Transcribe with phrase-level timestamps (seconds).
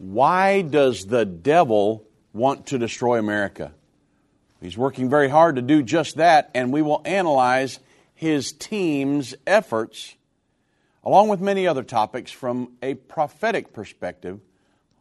[0.00, 3.72] Why does the devil want to destroy America?
[4.58, 7.80] He's working very hard to do just that, and we will analyze
[8.14, 10.14] his team's efforts,
[11.04, 14.40] along with many other topics, from a prophetic perspective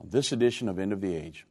[0.01, 1.45] on this edition of End of the Age.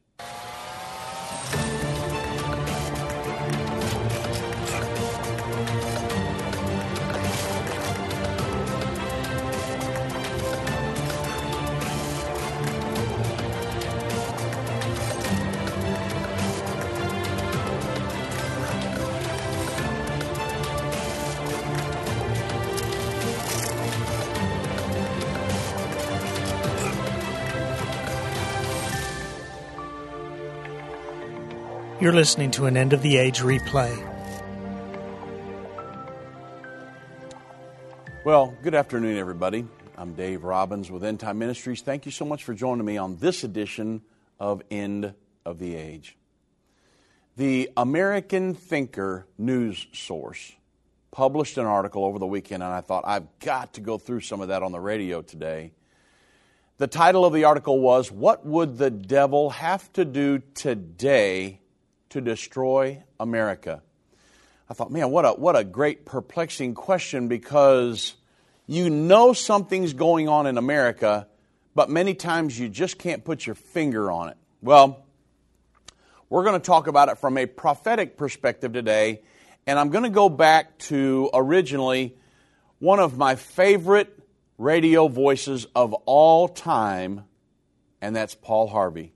[32.09, 33.95] You're listening to an end of the age replay.
[38.25, 39.67] Well, good afternoon, everybody.
[39.95, 41.83] I'm Dave Robbins with End Time Ministries.
[41.83, 44.01] Thank you so much for joining me on this edition
[44.41, 45.13] of End
[45.45, 46.17] of the Age.
[47.37, 50.55] The American Thinker news source
[51.11, 54.41] published an article over the weekend, and I thought I've got to go through some
[54.41, 55.73] of that on the radio today.
[56.79, 61.61] The title of the article was What Would the Devil Have to Do Today
[62.11, 63.83] to destroy America?
[64.71, 68.15] I thought, man, what a, what a great perplexing question because
[68.67, 71.27] you know something's going on in America,
[71.75, 74.37] but many times you just can't put your finger on it.
[74.61, 75.07] Well,
[76.29, 79.23] we're going to talk about it from a prophetic perspective today,
[79.67, 82.17] and I'm going to go back to originally
[82.79, 84.15] one of my favorite
[84.59, 87.25] radio voices of all time,
[88.03, 89.15] and that's Paul Harvey.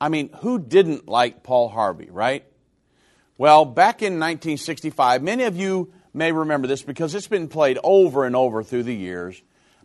[0.00, 2.44] I mean, who didn't like Paul Harvey, right?
[3.36, 8.24] Well, back in 1965, many of you may remember this because it's been played over
[8.24, 9.42] and over through the years.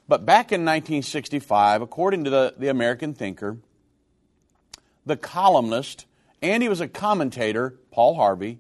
[0.08, 3.58] But back in 1965, according to the, the American Thinker,
[5.06, 6.06] the columnist,
[6.42, 8.60] and he was a commentator, Paul Harvey,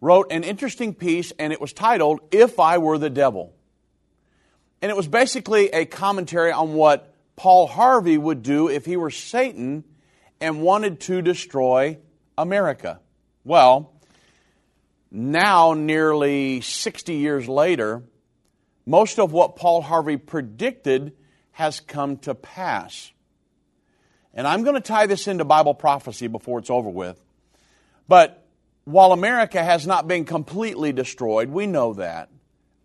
[0.00, 3.54] wrote an interesting piece, and it was titled, If I Were the Devil.
[4.82, 9.10] And it was basically a commentary on what Paul Harvey would do if he were
[9.10, 9.84] Satan
[10.40, 11.98] and wanted to destroy
[12.38, 13.00] America.
[13.44, 13.92] Well,
[15.10, 18.02] now, nearly 60 years later,
[18.86, 21.12] most of what Paul Harvey predicted
[21.52, 23.12] has come to pass.
[24.32, 27.20] And I'm going to tie this into Bible prophecy before it's over with.
[28.08, 28.46] But
[28.84, 32.30] while America has not been completely destroyed, we know that.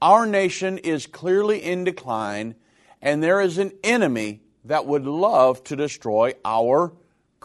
[0.01, 2.55] Our nation is clearly in decline,
[3.01, 6.93] and there is an enemy that would love to destroy our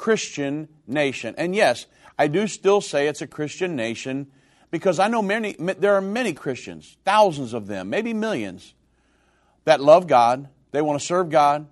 [0.00, 1.34] Christian nation.
[1.37, 1.84] And yes,
[2.19, 4.28] I do still say it's a Christian nation
[4.71, 8.72] because I know many, there are many Christians, thousands of them, maybe millions,
[9.66, 10.49] that love God.
[10.71, 11.66] They want to serve God.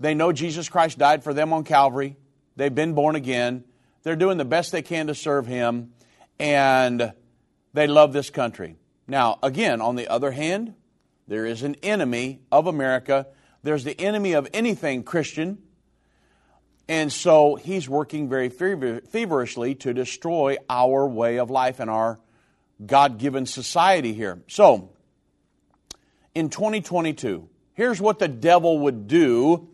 [0.00, 2.16] They know Jesus Christ died for them on Calvary.
[2.56, 3.64] They've been born again.
[4.02, 5.92] They're doing the best they can to serve Him,
[6.38, 7.12] and
[7.74, 8.76] they love this country.
[9.06, 10.72] Now, again, on the other hand,
[11.28, 13.26] there is an enemy of America.
[13.62, 15.58] There's the enemy of anything Christian.
[16.88, 22.20] And so he's working very feverishly to destroy our way of life and our
[22.84, 24.42] God given society here.
[24.48, 24.90] So,
[26.34, 29.68] in 2022, here's what the devil would do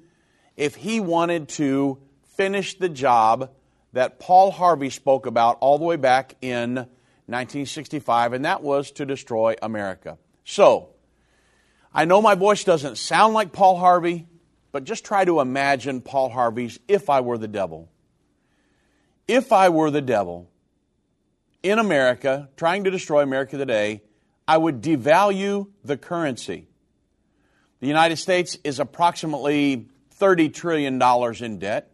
[0.56, 1.98] if he wanted to
[2.36, 3.50] finish the job
[3.92, 6.74] that Paul Harvey spoke about all the way back in
[7.26, 10.18] 1965, and that was to destroy America.
[10.44, 10.90] So,
[11.92, 14.26] I know my voice doesn't sound like Paul Harvey,
[14.72, 17.88] but just try to imagine Paul Harvey's If I Were the Devil.
[19.28, 20.50] If I were the devil
[21.62, 24.02] in America, trying to destroy America today,
[24.48, 26.66] I would devalue the currency.
[27.80, 29.86] The United States is approximately
[30.18, 31.00] $30 trillion
[31.44, 31.92] in debt.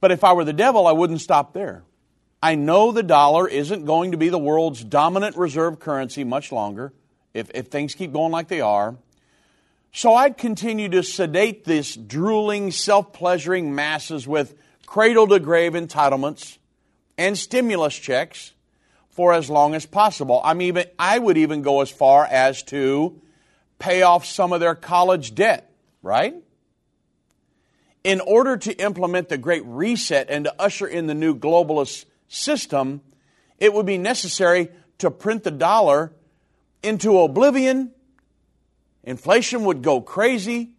[0.00, 1.82] But if I were the devil, I wouldn't stop there.
[2.42, 6.92] I know the dollar isn't going to be the world's dominant reserve currency much longer
[7.32, 8.96] if, if things keep going like they are.
[9.96, 14.56] So I'd continue to sedate this drooling, self pleasuring masses with
[14.86, 16.58] cradle to grave entitlements
[17.16, 18.54] and stimulus checks
[19.10, 20.40] for as long as possible.
[20.42, 23.22] I'm even, I would even go as far as to
[23.78, 25.70] pay off some of their college debt,
[26.02, 26.34] right?
[28.02, 33.00] In order to implement the Great Reset and to usher in the new globalist system,
[33.58, 36.12] it would be necessary to print the dollar
[36.82, 37.92] into oblivion
[39.04, 40.72] Inflation would go crazy,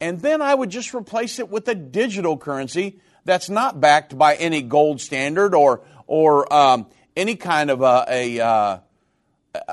[0.00, 4.34] and then I would just replace it with a digital currency that's not backed by
[4.34, 6.86] any gold standard or or um,
[7.16, 8.78] any kind of a, a, uh,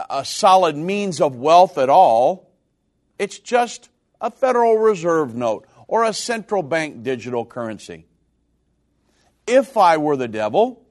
[0.09, 2.51] a solid means of wealth at all.
[3.17, 3.89] It's just
[4.21, 8.05] a Federal Reserve note or a central bank digital currency.
[9.47, 10.85] If I were the devil,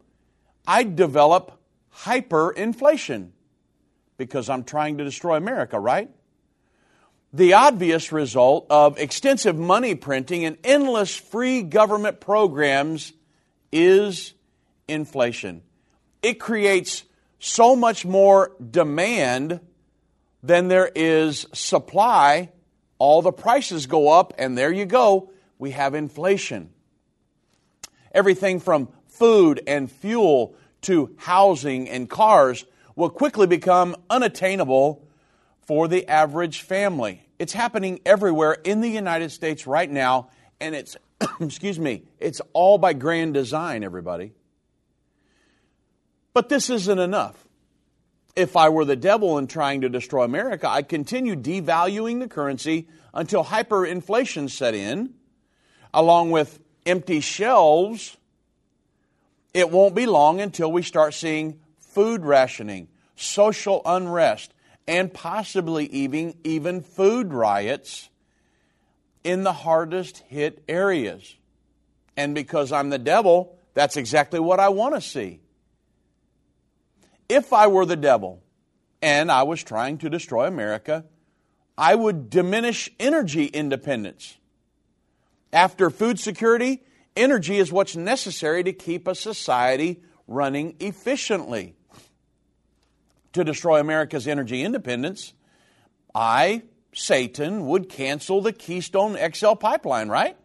[0.67, 1.59] I'd develop
[2.03, 3.31] hyperinflation
[4.17, 6.11] because I'm trying to destroy America, right?
[7.33, 13.13] The obvious result of extensive money printing and endless free government programs
[13.71, 14.33] is
[14.89, 15.63] inflation.
[16.23, 17.05] It creates
[17.39, 19.61] so much more demand
[20.43, 22.51] than there is supply.
[22.99, 25.31] All the prices go up, and there you go.
[25.59, 26.71] We have inflation.
[28.13, 32.65] Everything from food and fuel to housing and cars
[32.97, 35.07] will quickly become unattainable
[35.69, 37.23] for the average family.
[37.39, 40.31] It's happening everywhere in the United States right now,
[40.61, 40.97] and it's,
[41.41, 44.33] excuse me, it's all by grand design, everybody.
[46.33, 47.47] But this isn't enough.
[48.35, 52.89] If I were the devil and trying to destroy America, I'd continue devaluing the currency
[53.13, 55.13] until hyperinflation set in,
[55.93, 58.17] along with empty shelves.
[59.53, 64.55] It won't be long until we start seeing food rationing, social unrest,
[64.89, 68.09] and possibly even, even food riots
[69.23, 71.37] in the hardest hit areas.
[72.17, 75.41] And because I'm the devil, that's exactly what I want to see.
[77.29, 78.43] If I were the devil
[79.03, 81.05] and I was trying to destroy America,
[81.77, 84.39] I would diminish energy independence.
[85.53, 86.83] After food security,
[87.15, 91.77] energy is what's necessary to keep a society running efficiently
[93.33, 95.33] to destroy America's energy independence,
[96.15, 100.37] I, Satan, would cancel the Keystone XL pipeline, right?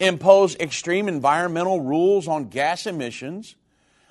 [0.00, 3.54] Impose extreme environmental rules on gas emissions,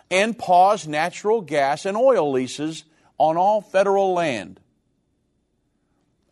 [0.10, 2.84] and pause natural gas and oil leases
[3.18, 4.60] on all federal land.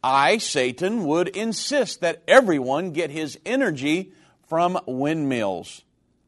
[0.04, 4.14] I, Satan, would insist that everyone get his energy
[4.48, 5.84] from windmills,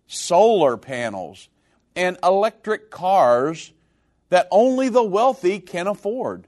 [0.08, 1.50] solar panels,
[1.96, 3.74] and electric cars
[4.32, 6.48] that only the wealthy can afford.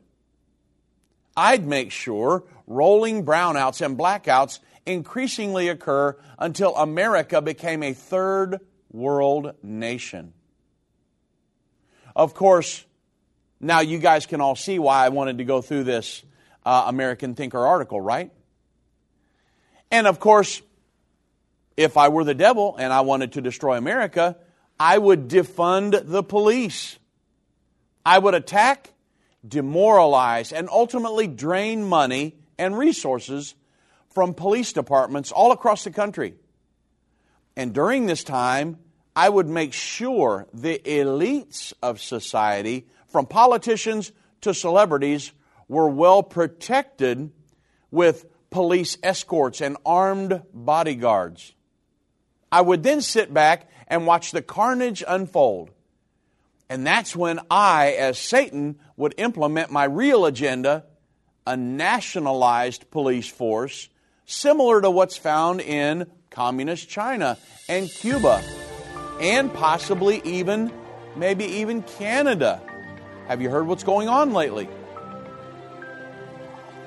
[1.35, 9.53] I'd make sure rolling brownouts and blackouts increasingly occur until America became a third world
[9.61, 10.31] nation.
[12.15, 12.85] Of course,
[13.59, 16.23] now you guys can all see why I wanted to go through this
[16.65, 18.31] uh, American Thinker article, right?
[19.91, 20.61] And of course,
[21.75, 24.37] if I were the devil and I wanted to destroy America,
[24.79, 26.97] I would defund the police.
[28.05, 28.93] I would attack,
[29.47, 33.55] demoralize, and ultimately drain money and resources
[34.13, 36.35] from police departments all across the country.
[37.55, 38.79] And during this time,
[39.15, 44.11] I would make sure the elites of society, from politicians
[44.41, 45.31] to celebrities,
[45.67, 47.31] were well protected
[47.91, 51.53] with police escorts and armed bodyguards.
[52.51, 55.71] I would then sit back and watch the carnage unfold.
[56.69, 60.85] And that's when I, as Satan, would implement my real agenda
[61.45, 63.89] a nationalized police force
[64.25, 67.37] similar to what's found in communist China
[67.67, 68.41] and Cuba
[69.19, 70.71] and possibly even,
[71.15, 72.61] maybe even Canada.
[73.27, 74.67] Have you heard what's going on lately?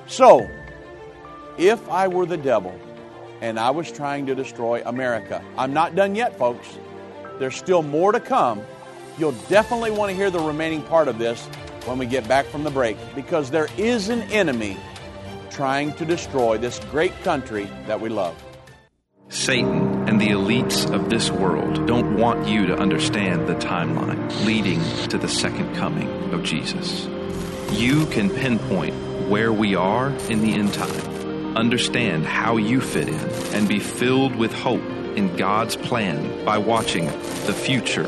[0.07, 0.49] So,
[1.57, 2.77] if I were the devil
[3.41, 6.67] and I was trying to destroy America, I'm not done yet, folks.
[7.39, 8.61] There's still more to come
[9.17, 11.43] You'll definitely want to hear the remaining part of this
[11.85, 14.77] when we get back from the break because there is an enemy
[15.49, 18.35] trying to destroy this great country that we love.
[19.29, 24.81] Satan and the elites of this world don't want you to understand the timeline leading
[25.09, 27.05] to the second coming of Jesus.
[27.71, 28.95] You can pinpoint
[29.27, 33.19] where we are in the end time, understand how you fit in,
[33.53, 34.85] and be filled with hope
[35.17, 37.07] in God's plan by watching
[37.47, 38.07] the future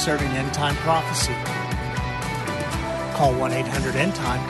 [0.00, 1.34] concerning end time prophecy.
[3.18, 4.40] Call 1 800 End Time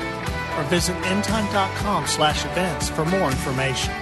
[0.57, 3.93] or visit endtime.com slash events for more information.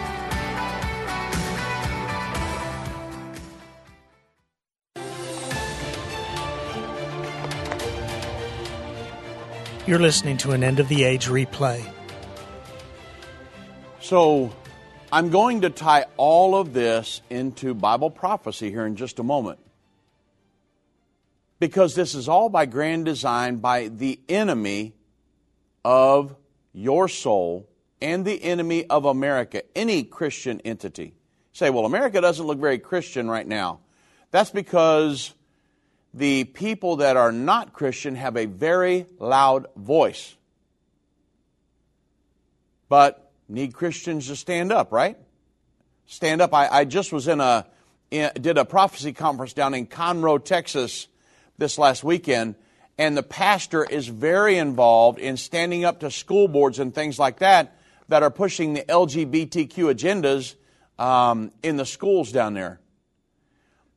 [9.86, 11.82] You're listening to an End of the Age replay.
[14.02, 14.52] So,
[15.10, 19.58] I'm going to tie all of this into Bible prophecy here in just a moment.
[21.58, 24.94] Because this is all by grand design by the enemy
[25.84, 26.36] of
[26.72, 27.68] your soul
[28.00, 31.14] and the enemy of America, any Christian entity.
[31.52, 33.80] Say, well, America doesn't look very Christian right now.
[34.30, 35.34] That's because
[36.14, 40.36] the people that are not Christian have a very loud voice.
[42.88, 45.18] But need Christians to stand up, right?
[46.06, 46.54] Stand up.
[46.54, 47.66] I, I just was in a
[48.10, 51.08] in, did a prophecy conference down in Conroe, Texas,
[51.58, 52.54] this last weekend,
[52.96, 57.40] and the pastor is very involved in standing up to school boards and things like
[57.40, 57.76] that
[58.08, 60.54] that are pushing the LGBTQ agendas
[61.02, 62.80] um, in the schools down there.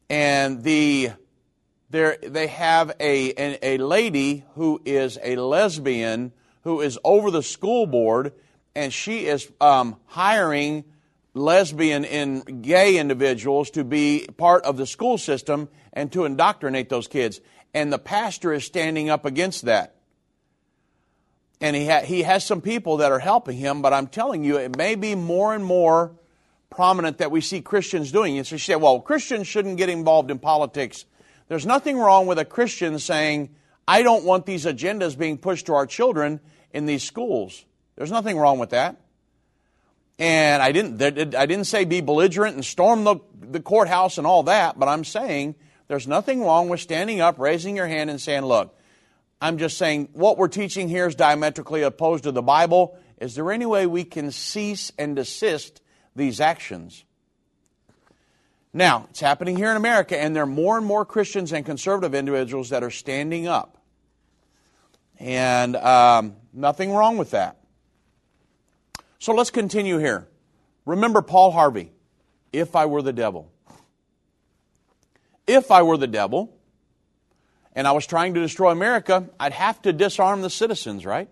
[0.09, 1.11] And the
[1.89, 6.31] they have a, a, a lady who is a lesbian
[6.63, 8.33] who is over the school board,
[8.75, 10.85] and she is um, hiring
[11.33, 17.07] lesbian and gay individuals to be part of the school system and to indoctrinate those
[17.07, 17.39] kids.
[17.73, 19.95] And the pastor is standing up against that.
[21.61, 24.57] And he, ha- he has some people that are helping him, but I'm telling you,
[24.57, 26.15] it may be more and more
[26.69, 28.47] prominent that we see Christians doing it.
[28.47, 31.05] So she said, well, Christians shouldn't get involved in politics.
[31.49, 33.55] There's nothing wrong with a Christian saying,
[33.87, 36.39] I don't want these agendas being pushed to our children
[36.71, 37.65] in these schools.
[37.95, 39.00] There's nothing wrong with that.
[40.21, 41.01] And I didn't,
[41.33, 45.03] I didn't say be belligerent and storm the, the courthouse and all that, but I'm
[45.03, 45.55] saying
[45.87, 48.77] there's nothing wrong with standing up, raising your hand, and saying, Look,
[49.41, 52.99] I'm just saying what we're teaching here is diametrically opposed to the Bible.
[53.19, 55.81] Is there any way we can cease and desist
[56.15, 57.03] these actions?
[58.73, 62.13] Now, it's happening here in America, and there are more and more Christians and conservative
[62.13, 63.79] individuals that are standing up.
[65.17, 67.57] And um, nothing wrong with that.
[69.21, 70.27] So let's continue here.
[70.83, 71.91] Remember Paul Harvey,
[72.51, 73.51] if I were the devil.
[75.45, 76.57] If I were the devil
[77.73, 81.29] and I was trying to destroy America, I'd have to disarm the citizens, right?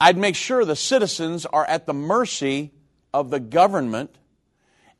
[0.00, 2.70] I'd make sure the citizens are at the mercy
[3.12, 4.14] of the government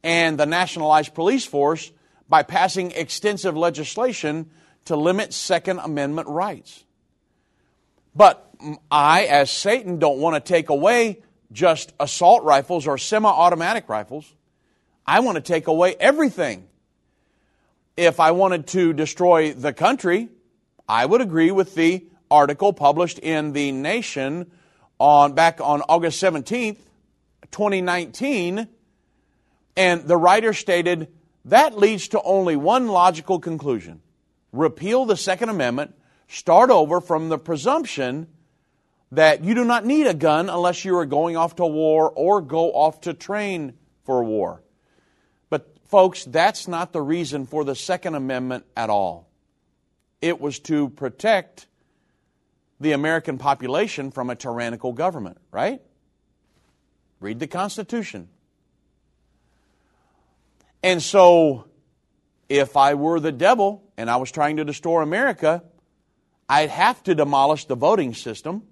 [0.03, 1.93] and the nationalized police force
[2.29, 4.51] by passing extensive legislation
[4.87, 6.83] to limit Second Amendment rights.
[8.13, 8.53] But
[8.91, 11.23] I, as Satan, don't want to take away
[11.53, 14.33] just assault rifles or semi automatic rifles.
[15.07, 16.67] I want to take away everything.
[17.97, 20.29] If I wanted to destroy the country,
[20.89, 24.51] I would agree with the article published in The Nation
[24.99, 26.79] on back on August 17th,
[27.51, 28.69] 2019.
[29.77, 31.09] And the writer stated
[31.47, 34.03] that leads to only one logical conclusion
[34.53, 35.95] repeal the Second Amendment,
[36.29, 38.27] start over from the presumption
[39.13, 42.41] that you do not need a gun unless you are going off to war or
[42.41, 44.63] go off to train for war.
[45.49, 49.29] But, folks, that's not the reason for the Second Amendment at all.
[50.21, 51.67] It was to protect
[52.81, 55.81] the American population from a tyrannical government, right?
[57.21, 58.29] Read the Constitution.
[60.83, 61.67] And so,
[62.49, 65.63] if I were the devil and I was trying to destroy America,
[66.49, 68.63] I'd have to demolish the voting system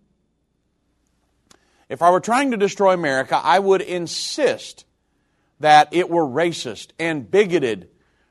[1.94, 4.84] if I were trying to destroy America, I would insist
[5.60, 7.88] that it were racist and bigoted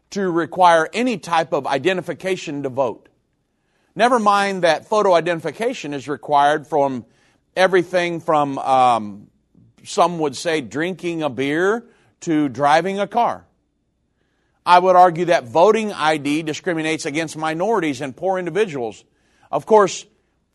[0.10, 3.08] to require any type of identification to vote.
[3.96, 7.06] Never mind that photo identification is required from
[7.56, 9.28] everything from, um,
[9.86, 11.86] some would say, drinking a beer
[12.20, 13.46] to driving a car.
[14.66, 19.06] I would argue that voting ID discriminates against minorities and poor individuals.
[19.50, 20.06] Of course,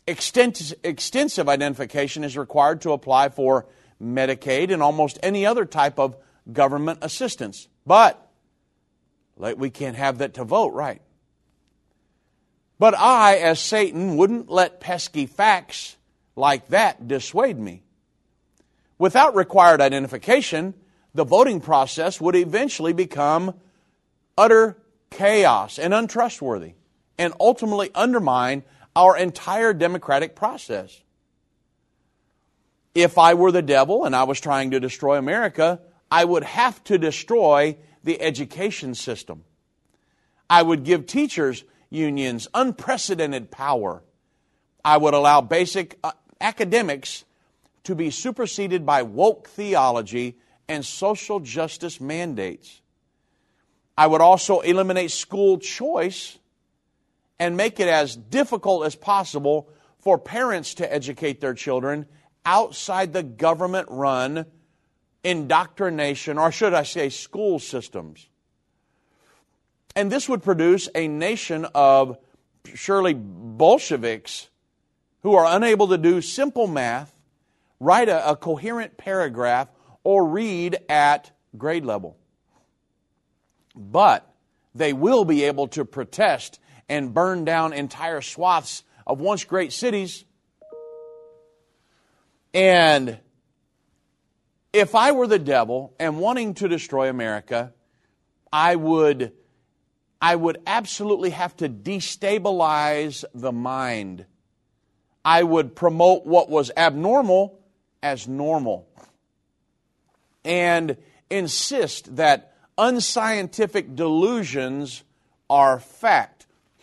[0.08, 3.66] extensive identification is required to apply for
[4.02, 6.16] Medicaid and almost any other type of
[6.50, 7.68] government assistance.
[7.86, 8.24] But
[9.36, 11.02] we can't have that to vote, right?
[12.78, 15.96] But I, as Satan, wouldn't let pesky facts
[16.36, 17.82] like that dissuade me.
[18.98, 20.74] Without required identification,
[21.14, 23.54] the voting process would eventually become
[24.36, 24.78] utter
[25.10, 26.74] chaos and untrustworthy
[27.18, 28.62] and ultimately undermine
[28.99, 31.00] our entire democratic process.
[32.97, 36.83] If I were the devil and I was trying to destroy America, I would have
[36.85, 39.45] to destroy the education system.
[40.50, 44.02] I would give teachers unions unprecedented power.
[44.85, 47.25] I would allow basic uh, academics
[47.85, 52.81] to be superseded by woke theology and social justice mandates.
[53.97, 56.38] I would also eliminate school choice
[57.38, 59.68] and make it as difficult as possible
[59.99, 62.07] for parents to educate their children
[62.45, 64.47] outside the government run
[65.25, 68.28] indoctrination, or should I say, school systems.
[69.95, 72.18] And this would produce a nation of
[72.75, 74.49] surely Bolsheviks
[75.23, 77.12] who are unable to do simple math,
[77.80, 79.68] write a, a coherent paragraph,
[80.04, 82.16] or read at grade level.
[83.75, 84.33] But
[84.75, 90.25] they will be able to protest and burn down entire swaths of once great cities.
[92.54, 93.18] And
[94.73, 97.73] if I were the devil and wanting to destroy America,
[98.52, 99.33] I would,
[100.21, 104.26] I would absolutely have to destabilize the mind.
[105.25, 107.59] I would promote what was abnormal
[108.02, 108.88] as normal
[110.45, 110.97] and
[111.30, 115.02] insist that unscientific delusions
[115.50, 116.38] are fact.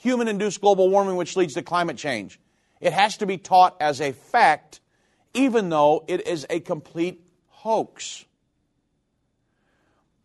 [0.05, 2.39] Human induced global warming, which leads to climate change.
[2.79, 4.79] It has to be taught as a fact,
[5.33, 8.23] even though it is a complete hoax.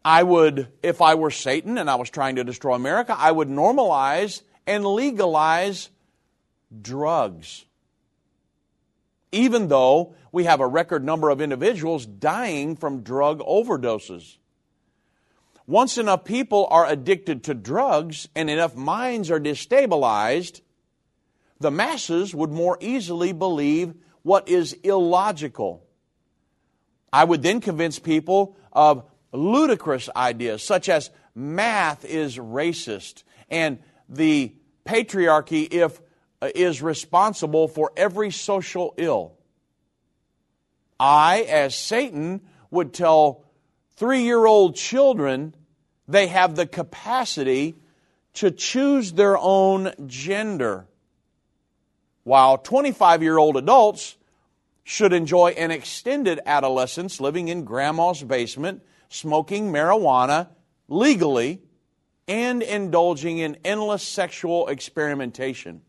[0.05, 3.49] I would, if I were Satan and I was trying to destroy America, I would
[3.49, 5.89] normalize and legalize
[6.83, 7.65] drugs.
[9.33, 14.37] Even though we have a record number of individuals dying from drug overdoses.
[15.71, 20.61] Once enough people are addicted to drugs and enough minds are destabilized,
[21.61, 25.87] the masses would more easily believe what is illogical
[27.13, 33.78] I would then convince people of ludicrous ideas such as math is racist and
[34.09, 34.54] the
[34.85, 36.00] patriarchy if
[36.43, 39.35] uh, is responsible for every social ill.
[40.99, 43.45] I, as Satan, would tell
[43.97, 45.54] three year old children
[46.11, 47.77] they have the capacity
[48.35, 50.87] to choose their own gender,
[52.25, 54.17] while 25 year old adults
[54.85, 60.49] should enjoy an extended adolescence living in grandma's basement, smoking marijuana
[60.89, 61.61] legally,
[62.27, 65.83] and indulging in endless sexual experimentation.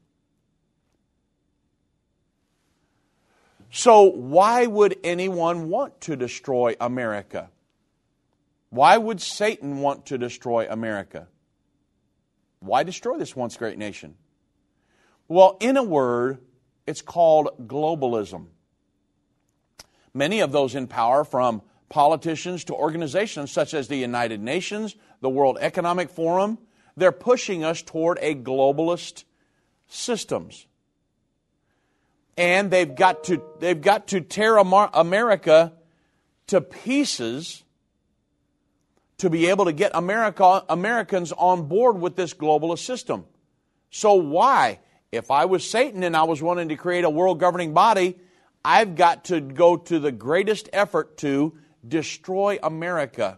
[3.72, 7.50] So, why would anyone want to destroy America?
[8.72, 11.28] Why would Satan want to destroy America?
[12.62, 14.16] Why destroy this once great nation?
[15.28, 16.40] Well, in a word,
[16.88, 18.48] it's called globalism.
[20.14, 25.30] Many of those in power, from politicians to organizations such as the United Nations, the
[25.30, 26.58] World Economic Forum,
[26.96, 29.26] they're pushing us toward a globalist
[29.88, 30.66] systems.
[32.38, 35.74] And they've got to, they've got to tear America
[36.48, 37.64] to pieces
[39.22, 43.24] to be able to get America, Americans on board with this globalist system.
[43.92, 44.80] So, why?
[45.12, 48.18] If I was Satan and I was wanting to create a world governing body,
[48.66, 51.54] I've got to go to the greatest effort to
[51.88, 53.38] destroy America.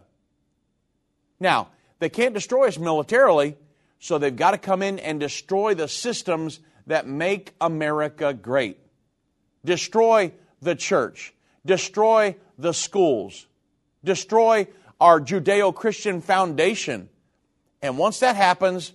[1.41, 1.67] Now,
[1.99, 3.57] they can't destroy us militarily,
[3.99, 8.77] so they've got to come in and destroy the systems that make America great.
[9.65, 11.33] Destroy the church,
[11.65, 13.47] destroy the schools,
[14.01, 14.67] destroy
[14.99, 17.09] our Judeo Christian foundation.
[17.81, 18.93] And once that happens,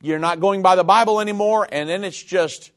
[0.00, 2.70] you're not going by the Bible anymore, and then it's just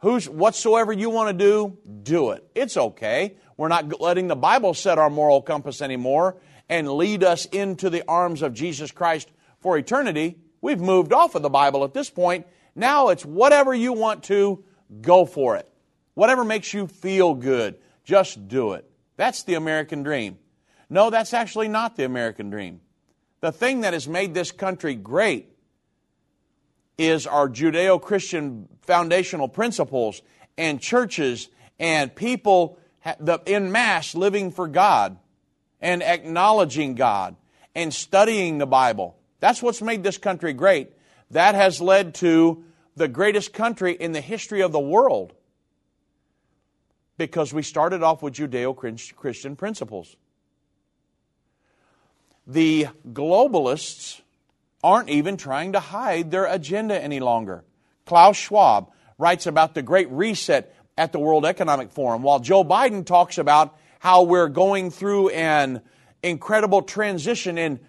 [0.00, 2.48] Who's whatsoever you want to do, do it.
[2.54, 3.36] It's okay.
[3.56, 6.36] We're not letting the Bible set our moral compass anymore
[6.68, 9.28] and lead us into the arms of Jesus Christ
[9.58, 10.38] for eternity.
[10.60, 12.46] We've moved off of the Bible at this point.
[12.76, 14.62] Now it's whatever you want to,
[15.00, 15.68] go for it.
[16.14, 18.88] Whatever makes you feel good, just do it.
[19.16, 20.38] That's the American dream.
[20.90, 22.80] No, that's actually not the American dream.
[23.40, 25.48] The thing that has made this country great
[26.96, 30.22] is our Judeo Christian foundational principles
[30.56, 31.48] and churches
[31.78, 32.78] and people
[33.46, 35.18] in mass living for God
[35.80, 37.36] and acknowledging God
[37.74, 40.92] and studying the Bible That's what's made this country great.
[41.30, 42.64] That has led to
[42.96, 45.34] the greatest country in the history of the world
[47.16, 48.76] because we started off with Judeo
[49.16, 50.16] Christian principles.
[52.48, 54.22] The globalists
[54.82, 57.62] aren't even trying to hide their agenda any longer.
[58.06, 63.04] Klaus Schwab writes about the Great Reset at the World Economic Forum, while Joe Biden
[63.04, 65.82] talks about how we're going through an
[66.22, 67.80] incredible transition in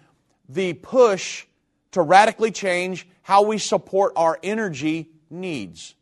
[0.48, 1.46] the push
[1.92, 5.94] to radically change how we support our energy needs.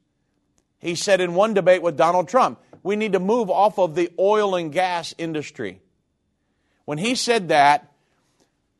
[0.78, 4.10] He said in one debate with Donald Trump, we need to move off of the
[4.18, 5.80] oil and gas industry.
[6.86, 7.92] When he said that,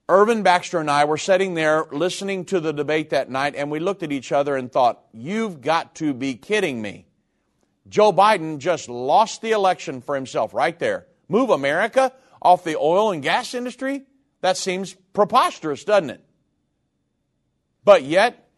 [0.09, 3.79] Irvin Baxter and I were sitting there listening to the debate that night, and we
[3.79, 7.07] looked at each other and thought, You've got to be kidding me.
[7.89, 11.07] Joe Biden just lost the election for himself right there.
[11.29, 14.05] Move America off the oil and gas industry?
[14.41, 16.25] That seems preposterous, doesn't it?
[17.85, 18.49] But yet,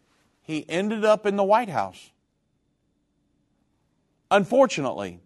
[0.41, 2.11] he ended up in the White House.
[4.29, 5.19] Unfortunately,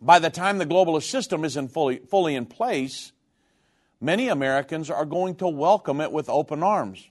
[0.00, 3.12] by the time the globalist system is in fully, fully in place,
[4.00, 7.08] many Americans are going to welcome it with open arms,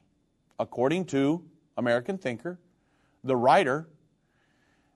[0.59, 1.43] according to
[1.77, 2.59] American thinker,
[3.23, 3.87] the writer,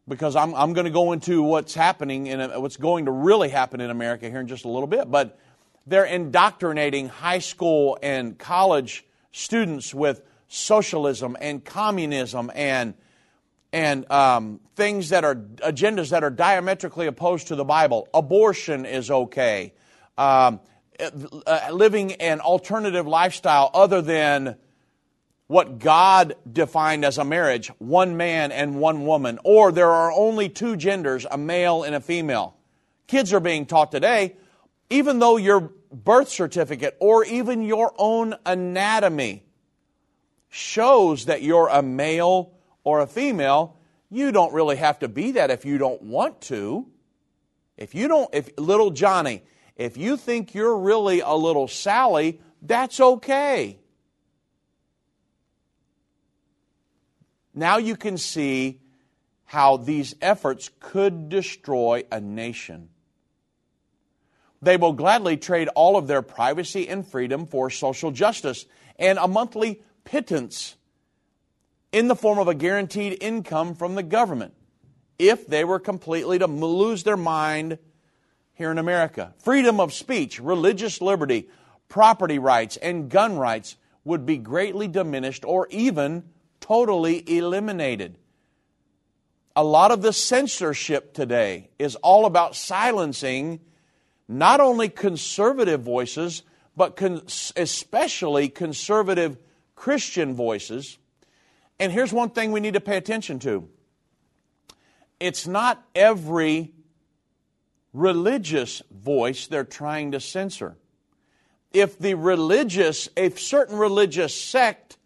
[0.07, 3.79] because I'm, I'm going to go into what's happening and what's going to really happen
[3.79, 5.09] in America here in just a little bit.
[5.09, 5.37] But
[5.85, 12.95] they're indoctrinating high school and college students with socialism and communism and
[13.71, 18.07] and um, things that are agendas that are diametrically opposed to the Bible.
[18.15, 19.73] Abortion is okay.
[20.17, 20.59] Um,
[20.99, 24.55] uh, living an alternative lifestyle other than
[25.47, 30.49] what God defined as a marriage one man and one woman, or there are only
[30.49, 32.55] two genders, a male and a female.
[33.07, 34.35] Kids are being taught today,
[34.89, 39.43] even though your birth certificate or even your own anatomy
[40.49, 42.51] shows that you're a male
[42.83, 43.77] or a female,
[44.11, 46.87] you don't really have to be that if you don't want to.
[47.77, 49.43] If you don't, if little Johnny,
[49.79, 53.79] if you think you're really a little Sally, that's okay.
[57.55, 58.81] Now you can see
[59.45, 62.89] how these efforts could destroy a nation.
[64.61, 68.65] They will gladly trade all of their privacy and freedom for social justice
[68.97, 70.75] and a monthly pittance
[71.93, 74.53] in the form of a guaranteed income from the government
[75.17, 77.79] if they were completely to lose their mind
[78.59, 79.33] here in America.
[79.39, 81.49] Freedom of speech, religious liberty,
[81.87, 86.23] property rights, and gun rights would be greatly diminished or even
[86.59, 88.19] totally eliminated.
[89.55, 93.61] A lot of the censorship today is all about silencing
[94.27, 96.43] not only conservative voices,
[96.77, 97.23] but con-
[97.55, 99.37] especially conservative
[99.75, 100.99] Christian voices
[101.79, 103.69] and here's one thing we need to pay attention to
[105.19, 106.73] it's not every
[107.93, 110.77] religious voice they're trying to censor.
[111.71, 114.97] If the religious, a certain religious sect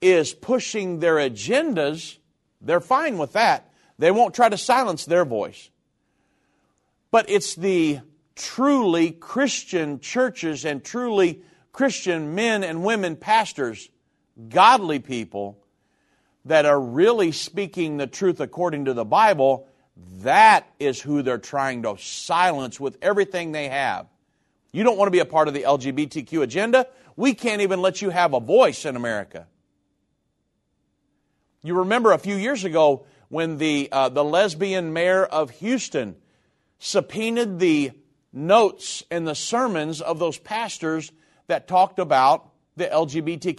[0.00, 2.18] is pushing their agendas,
[2.60, 3.70] they're fine with that.
[3.98, 5.70] They won't try to silence their voice.
[7.10, 8.00] But it's the
[8.36, 13.88] truly Christian churches and truly Christian men and women pastors,
[14.48, 15.58] godly people,
[16.44, 19.67] that are really speaking the truth according to the Bible,
[20.20, 24.06] that is who they're trying to silence with everything they have.
[24.72, 26.86] You don't want to be a part of the LGBTQ agenda?
[27.16, 29.46] We can't even let you have a voice in America.
[31.62, 36.16] You remember a few years ago when the, uh, the lesbian mayor of Houston
[36.78, 37.92] subpoenaed the
[38.32, 41.10] notes and the sermons of those pastors
[41.48, 43.56] that talked about the LGBT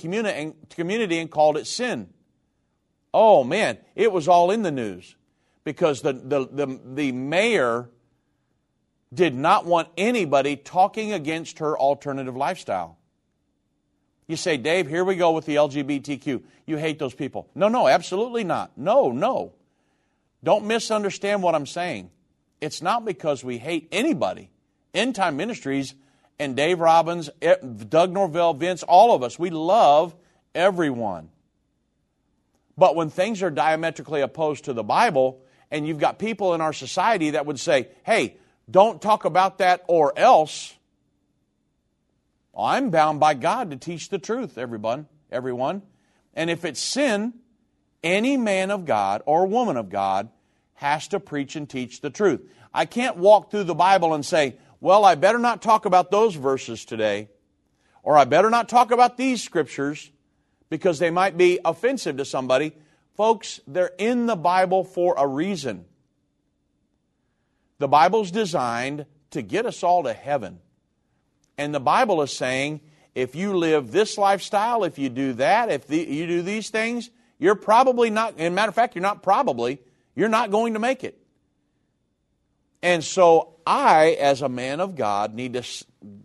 [0.69, 2.10] community and called it sin.
[3.13, 5.15] Oh man, it was all in the news
[5.69, 7.91] because the, the, the, the mayor
[9.13, 12.97] did not want anybody talking against her alternative lifestyle.
[14.25, 16.41] You say, Dave, here we go with the LGBTQ.
[16.65, 17.51] You hate those people.
[17.53, 18.79] No, no, absolutely not.
[18.79, 19.53] No, no.
[20.43, 22.10] Don't misunderstand what I'm saying.
[22.60, 24.49] It's not because we hate anybody.
[24.95, 25.93] End Time Ministries
[26.39, 30.15] and Dave Robbins, eh, Doug Norvell, Vince, all of us, we love
[30.55, 31.29] everyone.
[32.75, 36.73] But when things are diametrically opposed to the Bible, and you've got people in our
[36.73, 38.38] society that would say, hey,
[38.69, 40.75] don't talk about that or else,
[42.58, 45.82] I'm bound by God to teach the truth, everyone, everyone.
[46.34, 47.34] And if it's sin,
[48.03, 50.29] any man of God or woman of God
[50.75, 52.41] has to preach and teach the truth.
[52.73, 56.36] I can't walk through the Bible and say, well, I better not talk about those
[56.36, 57.29] verses today,
[58.03, 60.12] or I better not talk about these scriptures
[60.69, 62.73] because they might be offensive to somebody.
[63.19, 65.84] Folks, they're in the Bible for a reason.
[67.77, 70.60] The Bible's designed to get us all to heaven.
[71.58, 72.79] And the Bible is saying
[73.13, 77.10] if you live this lifestyle, if you do that, if the, you do these things,
[77.39, 79.82] you're probably not, in matter of fact, you're not probably,
[80.15, 81.21] you're not going to make it.
[82.82, 85.63] And so I, as a man of God, need to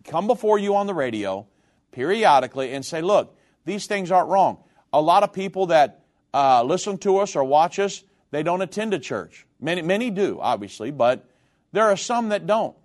[0.04, 1.48] come before you on the radio
[1.90, 4.62] periodically and say, look, these things aren't wrong.
[4.92, 6.03] A lot of people that
[6.34, 9.46] uh, listen to us or watch us, they don't attend a church.
[9.60, 11.24] Many, many do, obviously, but
[11.72, 12.76] there are some that don't.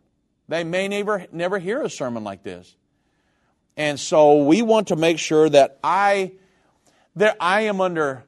[0.48, 2.76] They may never, never hear a sermon like this.
[3.76, 6.34] And so we want to make sure that I,
[7.16, 8.24] that I am under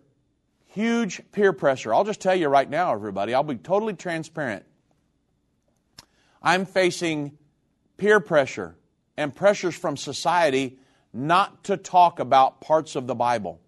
[0.68, 1.94] huge peer pressure.
[1.94, 4.66] I'll just tell you right now, everybody, I'll be totally transparent.
[6.42, 7.38] I'm facing
[7.98, 8.76] peer pressure
[9.18, 10.80] and pressures from society
[11.14, 13.60] not to talk about parts of the Bible.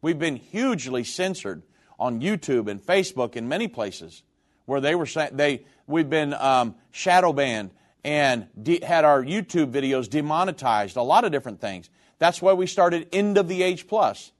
[0.00, 1.62] We've been hugely censored
[1.98, 4.22] on YouTube and Facebook and many places
[4.66, 7.70] where they were saying they we've been um, shadow banned
[8.04, 11.90] and de- had our YouTube videos demonetized, a lot of different things.
[12.18, 14.32] That's why we started End of the Age Plus,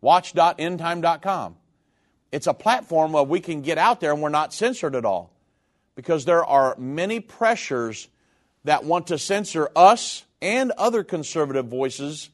[0.00, 1.56] watch.endtime.com.
[2.32, 5.32] It's a platform where we can get out there and we're not censored at all
[5.94, 8.08] because there are many pressures
[8.64, 12.30] that want to censor us and other conservative voices.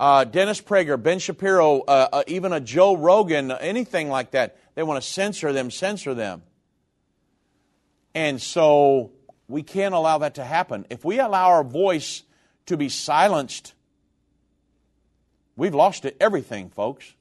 [0.00, 4.56] Uh, Dennis Prager, Ben Shapiro, uh, uh, even a Joe Rogan, anything like that.
[4.74, 6.42] They want to censor them, censor them.
[8.14, 9.12] And so
[9.46, 10.86] we can't allow that to happen.
[10.88, 12.22] If we allow our voice
[12.64, 13.74] to be silenced,
[15.54, 17.12] we've lost it, everything, folks.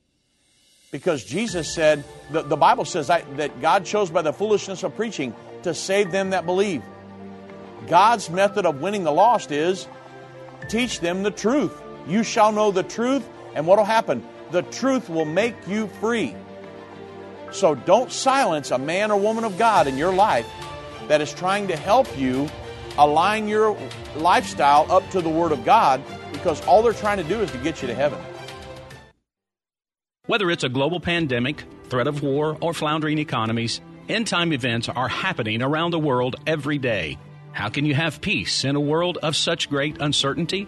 [0.89, 5.35] Because Jesus said, the, the Bible says that God chose by the foolishness of preaching
[5.63, 6.81] to save them that believe.
[7.89, 9.85] God's method of winning the lost is
[10.69, 11.73] teach them the truth.
[12.09, 14.27] You shall know the truth, and what will happen?
[14.49, 16.35] The truth will make you free.
[17.51, 20.47] So don't silence a man or woman of God in your life
[21.07, 22.49] that is trying to help you
[22.97, 23.77] align your
[24.15, 26.01] lifestyle up to the Word of God
[26.33, 28.19] because all they're trying to do is to get you to heaven.
[30.25, 35.07] Whether it's a global pandemic, threat of war, or floundering economies, end time events are
[35.07, 37.19] happening around the world every day.
[37.51, 40.67] How can you have peace in a world of such great uncertainty?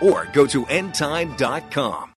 [0.00, 2.12] or go to endtime.com.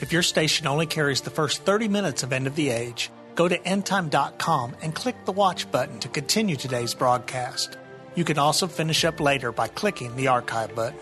[0.00, 3.48] If your station only carries the first 30 minutes of End of the Age, go
[3.48, 7.76] to endtime.com and click the watch button to continue today's broadcast.
[8.14, 10.98] You can also finish up later by clicking the archive button.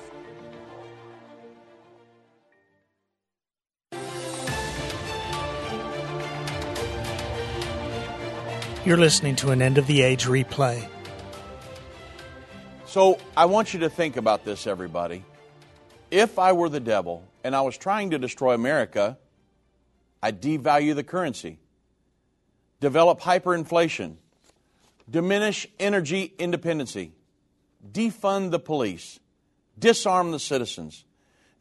[8.84, 10.88] You're listening to an End of the Age replay.
[12.86, 15.22] So I want you to think about this, everybody.
[16.10, 19.18] If I were the devil and I was trying to destroy America,
[20.22, 21.58] I'd devalue the currency,
[22.80, 24.16] develop hyperinflation,
[25.08, 27.12] diminish energy independency,
[27.90, 29.20] defund the police,
[29.78, 31.04] disarm the citizens,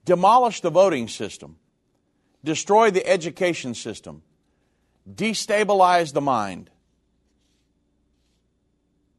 [0.04, 1.58] demolish the voting system,
[2.44, 4.24] destroy the education system,
[5.10, 6.70] destabilize the mind.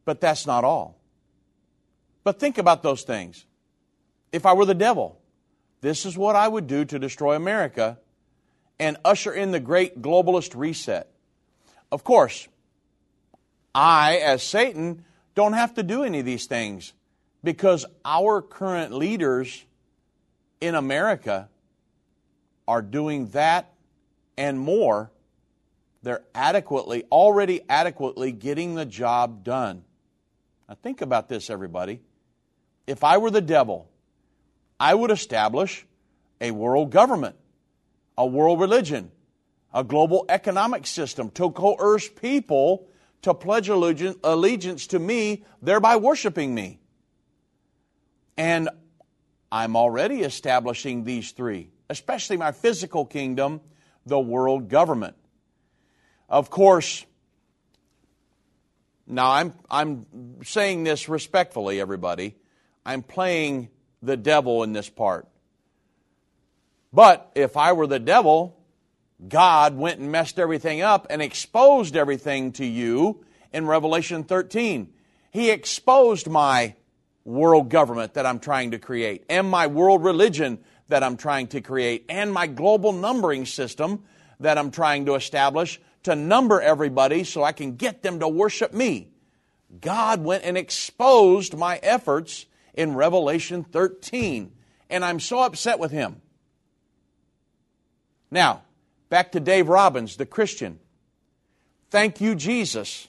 [0.05, 0.99] But that's not all.
[2.25, 3.47] But think about those things.
[4.33, 5.20] If I were the devil,
[5.81, 7.99] this is what I would do to destroy America
[8.79, 11.11] and usher in the great globalist reset.
[11.93, 12.49] Of course,
[13.75, 16.93] I, as Satan, don't have to do any of these things
[17.43, 19.65] because our current leaders
[20.61, 21.49] in America
[22.69, 23.73] are doing that
[24.37, 25.11] and more.
[26.03, 29.85] They're adequately, already adequately getting the job done.
[30.69, 32.01] Now, think about this, everybody.
[32.87, 33.90] If I were the devil,
[34.81, 35.87] I would establish
[36.41, 37.37] a world government,
[38.17, 39.13] a world religion,
[39.75, 42.89] a global economic system to coerce people
[43.23, 46.81] to pledge allegiance to me, thereby worshiping me.
[48.39, 48.71] And
[49.53, 53.61] I'm already establishing these three, especially my physical kingdom,
[54.07, 55.17] the world government.
[56.31, 57.05] Of course,
[59.07, 60.07] now I'm, I'm
[60.45, 62.37] saying this respectfully, everybody.
[62.87, 63.69] I'm playing
[64.03, 65.27] the devil in this part.
[66.93, 68.57] But if I were the devil,
[69.27, 74.93] God went and messed everything up and exposed everything to you in Revelation 13.
[75.31, 76.75] He exposed my
[77.25, 80.59] world government that I'm trying to create, and my world religion
[80.89, 84.05] that I'm trying to create, and my global numbering system
[84.41, 88.73] that I'm trying to establish to number everybody so I can get them to worship
[88.73, 89.11] me.
[89.81, 94.53] God went and exposed my efforts in Revelation 13,
[94.89, 96.21] and I'm so upset with him.
[98.31, 98.63] Now,
[99.09, 100.79] back to Dave Robbins, the Christian.
[101.91, 103.09] Thank you, Jesus,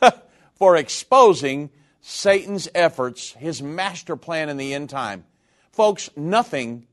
[0.54, 5.24] for exposing Satan's efforts, his master plan in the end time.
[5.72, 6.86] Folks, nothing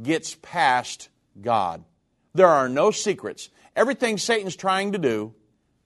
[0.00, 1.08] gets past
[1.40, 1.84] God.
[2.34, 3.50] There are no secrets.
[3.76, 5.34] Everything Satan's trying to do,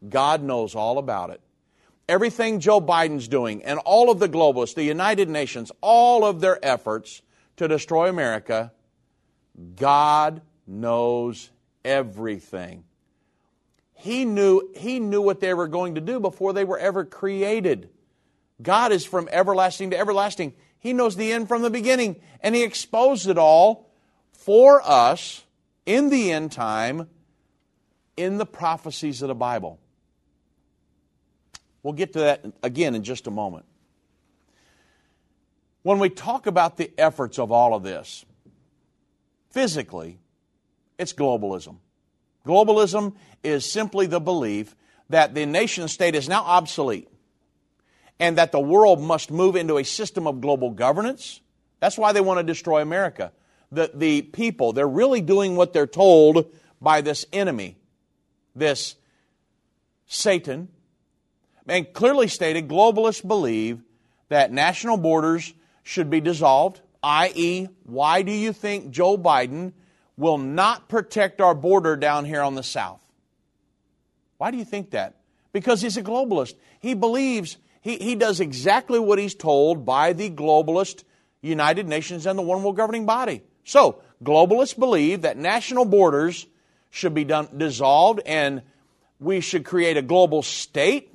[0.08, 1.40] God knows all about it.
[2.08, 6.58] Everything Joe Biden's doing and all of the globalists, the United Nations, all of their
[6.64, 7.22] efforts
[7.56, 8.72] to destroy America,
[9.76, 11.50] God knows
[11.84, 12.84] everything.
[13.94, 17.90] He knew, he knew what they were going to do before they were ever created.
[18.62, 20.54] God is from everlasting to everlasting.
[20.78, 23.90] He knows the end from the beginning, and He exposed it all
[24.32, 25.44] for us
[25.84, 27.08] in the end time
[28.16, 29.80] in the prophecies of the Bible.
[31.88, 33.64] We'll get to that again in just a moment.
[35.80, 38.26] When we talk about the efforts of all of this,
[39.52, 40.18] physically,
[40.98, 41.76] it's globalism.
[42.46, 44.76] Globalism is simply the belief
[45.08, 47.08] that the nation state is now obsolete
[48.20, 51.40] and that the world must move into a system of global governance.
[51.80, 53.32] That's why they want to destroy America.
[53.72, 57.78] The, the people, they're really doing what they're told by this enemy,
[58.54, 58.94] this
[60.06, 60.68] Satan.
[61.68, 63.82] And clearly stated, globalists believe
[64.28, 65.52] that national borders
[65.82, 69.72] should be dissolved, i.e., why do you think Joe Biden
[70.16, 73.04] will not protect our border down here on the south?
[74.38, 75.16] Why do you think that?
[75.52, 76.54] Because he's a globalist.
[76.80, 81.04] He believes he, he does exactly what he's told by the globalist
[81.40, 83.42] United Nations and the one world governing body.
[83.64, 86.46] So, globalists believe that national borders
[86.90, 88.62] should be done, dissolved and
[89.20, 91.14] we should create a global state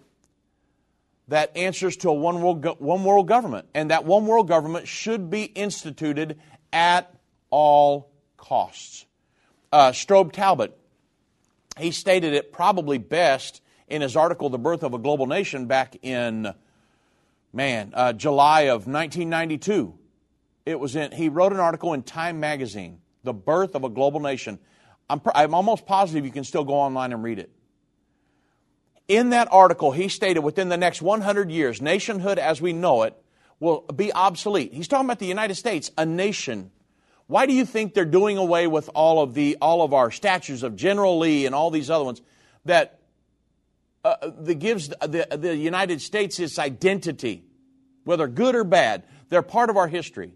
[1.28, 3.68] that answers to a one world, one world government.
[3.74, 6.40] And that one world government should be instituted
[6.72, 7.14] at
[7.50, 9.06] all costs.
[9.72, 10.78] Uh, Strobe Talbott,
[11.78, 15.98] he stated it probably best in his article, The Birth of a Global Nation, back
[16.02, 16.54] in,
[17.52, 19.98] man, uh, July of 1992.
[20.66, 24.20] It was in, he wrote an article in Time Magazine, The Birth of a Global
[24.20, 24.60] Nation.
[25.10, 27.52] I'm, I'm almost positive you can still go online and read it.
[29.08, 33.16] In that article, he stated within the next 100 years, nationhood as we know it
[33.60, 34.74] will be obsolete.
[34.74, 36.72] He's talking about the United States, a nation.
[37.28, 40.64] Why do you think they're doing away with all of the all of our statues
[40.64, 42.22] of General Lee and all these other ones
[42.66, 43.00] that
[44.04, 47.44] uh, gives the, the United States its identity,
[48.04, 49.04] whether good or bad.
[49.30, 50.34] They're part of our history.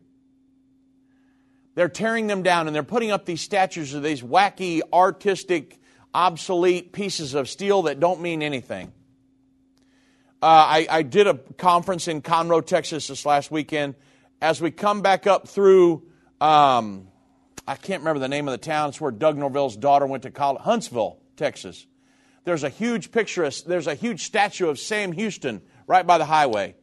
[1.75, 5.80] They're tearing them down and they're putting up these statues of these wacky, artistic,
[6.17, 8.91] obsolete pieces of steel that don't mean anything.
[10.41, 13.95] Uh, I, I, did a conference in Conroe, Texas this last weekend.
[14.41, 16.03] As we come back up through,
[16.41, 17.07] um,
[17.68, 18.89] I can't remember the name of the town.
[18.89, 21.88] It's where Doug Norville's daughter went to college, Huntsville, Texas
[22.47, 26.76] there's a huge picture, there's a huge statue of Sam Houston right by the highway.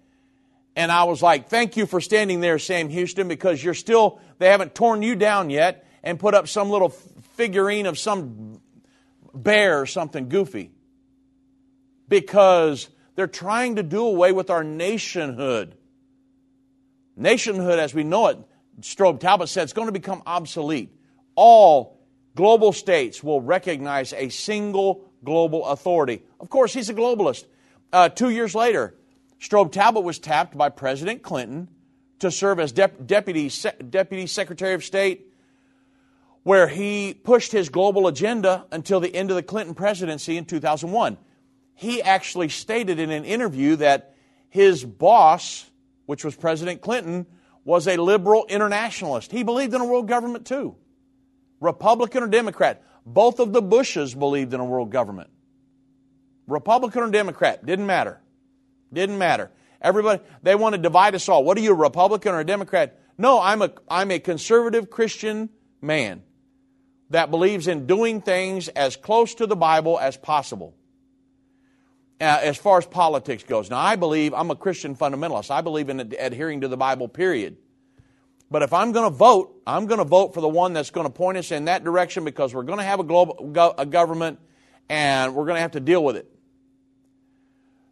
[0.76, 4.48] And I was like, thank you for standing there, Sam Houston, because you're still, they
[4.48, 8.60] haven't torn you down yet and put up some little figurine of some
[9.34, 10.70] bear or something goofy.
[12.08, 15.76] Because they're trying to do away with our nationhood.
[17.16, 18.38] Nationhood, as we know it,
[18.80, 20.90] Strobe Talbott said, it's going to become obsolete.
[21.36, 22.00] All
[22.34, 26.22] global states will recognize a single global authority.
[26.40, 27.46] Of course, he's a globalist.
[27.92, 28.94] Uh, two years later,
[29.40, 31.68] Strobe Talbott was tapped by President Clinton
[32.18, 35.32] to serve as Dep- Deputy, Se- Deputy Secretary of State.
[36.44, 41.16] Where he pushed his global agenda until the end of the Clinton presidency in 2001.
[41.74, 44.14] He actually stated in an interview that
[44.50, 45.68] his boss,
[46.06, 47.26] which was President Clinton,
[47.64, 49.32] was a liberal internationalist.
[49.32, 50.76] He believed in a world government too.
[51.60, 52.84] Republican or Democrat.
[53.06, 55.30] Both of the Bushes believed in a world government.
[56.46, 58.20] Republican or Democrat, didn't matter.
[58.92, 59.50] Didn't matter.
[59.80, 61.42] Everybody, they want to divide us all.
[61.42, 63.00] What are you, a Republican or a Democrat?
[63.16, 65.48] No, I'm a, I'm a conservative Christian
[65.80, 66.22] man
[67.10, 70.74] that believes in doing things as close to the Bible as possible.
[72.20, 73.68] Uh, as far as politics goes.
[73.68, 75.50] Now, I believe I'm a Christian fundamentalist.
[75.50, 77.56] I believe in adhering to the Bible, period.
[78.50, 81.06] But if I'm going to vote, I'm going to vote for the one that's going
[81.06, 84.38] to point us in that direction because we're going to have a global a government
[84.88, 86.30] and we're going to have to deal with it.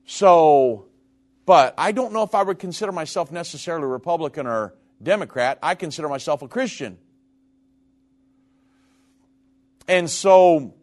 [0.05, 0.87] So,
[1.47, 5.59] but I don't know if I would consider myself necessarily Republican or Democrat.
[5.63, 6.99] I consider myself a Christian.
[9.89, 10.75] And so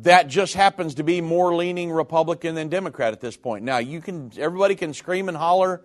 [0.00, 3.64] that just happens to be more leaning Republican than Democrat at this point.
[3.64, 5.82] Now, you can everybody can scream and holler,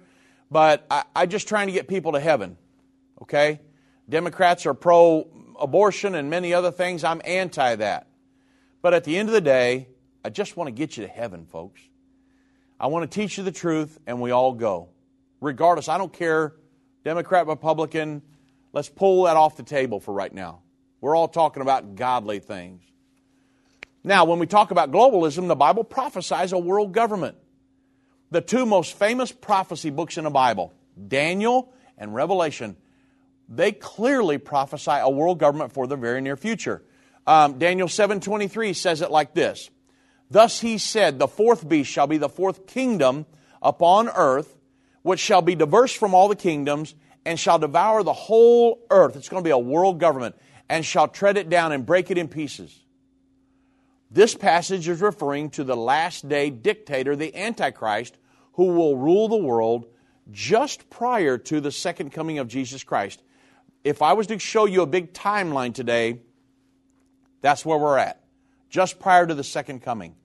[0.50, 2.58] but I, I'm just trying to get people to heaven.
[3.22, 3.60] Okay?
[4.08, 5.28] Democrats are pro
[5.60, 7.04] abortion and many other things.
[7.04, 8.08] I'm anti that.
[8.82, 9.90] But at the end of the day,
[10.24, 11.82] I just want to get you to heaven, folks.
[12.80, 14.90] I want to teach you the truth, and we all go.
[15.42, 16.54] Regardless, I don't care,
[17.04, 18.22] Democrat, Republican,
[18.72, 20.62] let's pull that off the table for right now.
[21.02, 22.82] We're all talking about godly things.
[24.04, 27.38] Now, when we talk about globalism, the Bible prophesies a world government.
[28.32, 30.74] The two most famous prophecy books in the Bible,
[31.08, 32.78] Daniel and Revelation,
[33.48, 36.84] they clearly prophesy a world government for the very near future.
[37.26, 39.70] Um, Daniel 7:23 says it like this:
[40.30, 43.26] Thus he said, The fourth beast shall be the fourth kingdom
[43.62, 44.56] upon earth,
[45.02, 46.94] which shall be diverse from all the kingdoms,
[47.26, 49.16] and shall devour the whole earth.
[49.16, 50.36] It's going to be a world government,
[50.70, 52.84] and shall tread it down and break it in pieces.
[54.12, 58.18] This passage is referring to the last day dictator, the Antichrist,
[58.54, 59.86] who will rule the world
[60.32, 63.22] just prior to the second coming of Jesus Christ.
[63.84, 66.22] If I was to show you a big timeline today,
[67.42, 68.22] that's where we're at,
[68.70, 70.16] just prior to the second coming.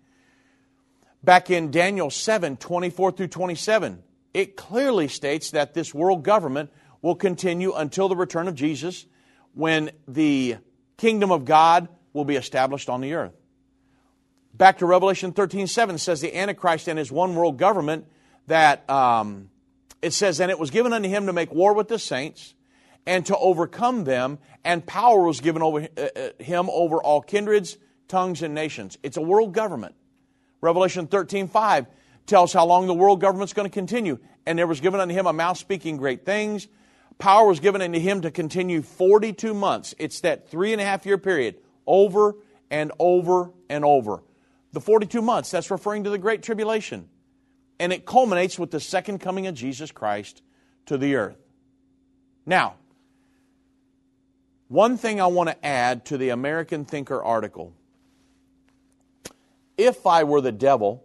[1.23, 4.03] Back in Daniel 7 24 through 27,
[4.35, 6.71] it clearly states that this world government
[7.01, 9.07] will continue until the return of Jesus
[9.55, 10.57] when the
[10.97, 13.35] kingdom of God will be established on the earth.
[14.53, 18.07] Back to Revelation 13 7 says the Antichrist and his one world government
[18.47, 19.51] that um,
[20.01, 22.55] it says, And it was given unto him to make war with the saints
[23.07, 27.77] and to overcome them, and power was given over uh, uh him over all kindreds,
[28.09, 28.97] tongues, and nations.
[29.03, 29.95] It's a world government.
[30.61, 31.87] Revelation 13 5
[32.27, 34.19] tells how long the world government's going to continue.
[34.47, 36.69] And there was given unto him a mouth speaking great things.
[37.19, 39.95] Power was given unto him to continue 42 months.
[39.99, 41.57] It's that three and a half year period,
[41.87, 42.35] over
[42.71, 44.23] and over and over.
[44.73, 47.09] The 42 months, that's referring to the Great Tribulation.
[47.79, 50.43] And it culminates with the second coming of Jesus Christ
[50.87, 51.39] to the earth.
[52.47, 52.75] Now,
[54.69, 57.73] one thing I want to add to the American Thinker article
[59.77, 61.05] if I were the devil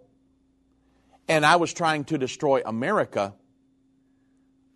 [1.28, 3.34] and I was trying to destroy America,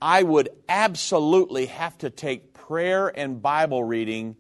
[0.04, 4.36] I would absolutely have to take prayer and Bible reading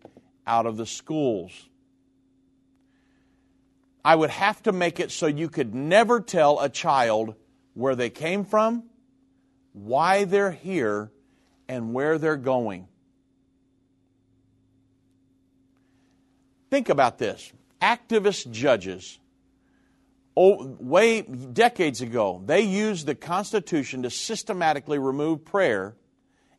[0.45, 1.53] out of the schools.
[4.03, 7.35] I would have to make it so you could never tell a child
[7.75, 8.83] where they came from,
[9.71, 11.13] why they're here,
[11.69, 12.89] and where they're going.
[16.71, 19.17] Think about this activist judges
[20.35, 25.95] oh, way decades ago, they used the Constitution to systematically remove prayer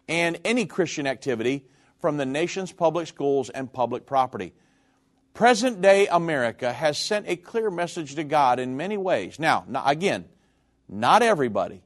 [0.09, 1.67] and any Christian activity
[2.01, 4.53] from the nation's public schools and public property.
[5.33, 9.39] Present day America has sent a clear message to God in many ways.
[9.39, 10.27] Now, again,
[10.89, 11.83] not everybody,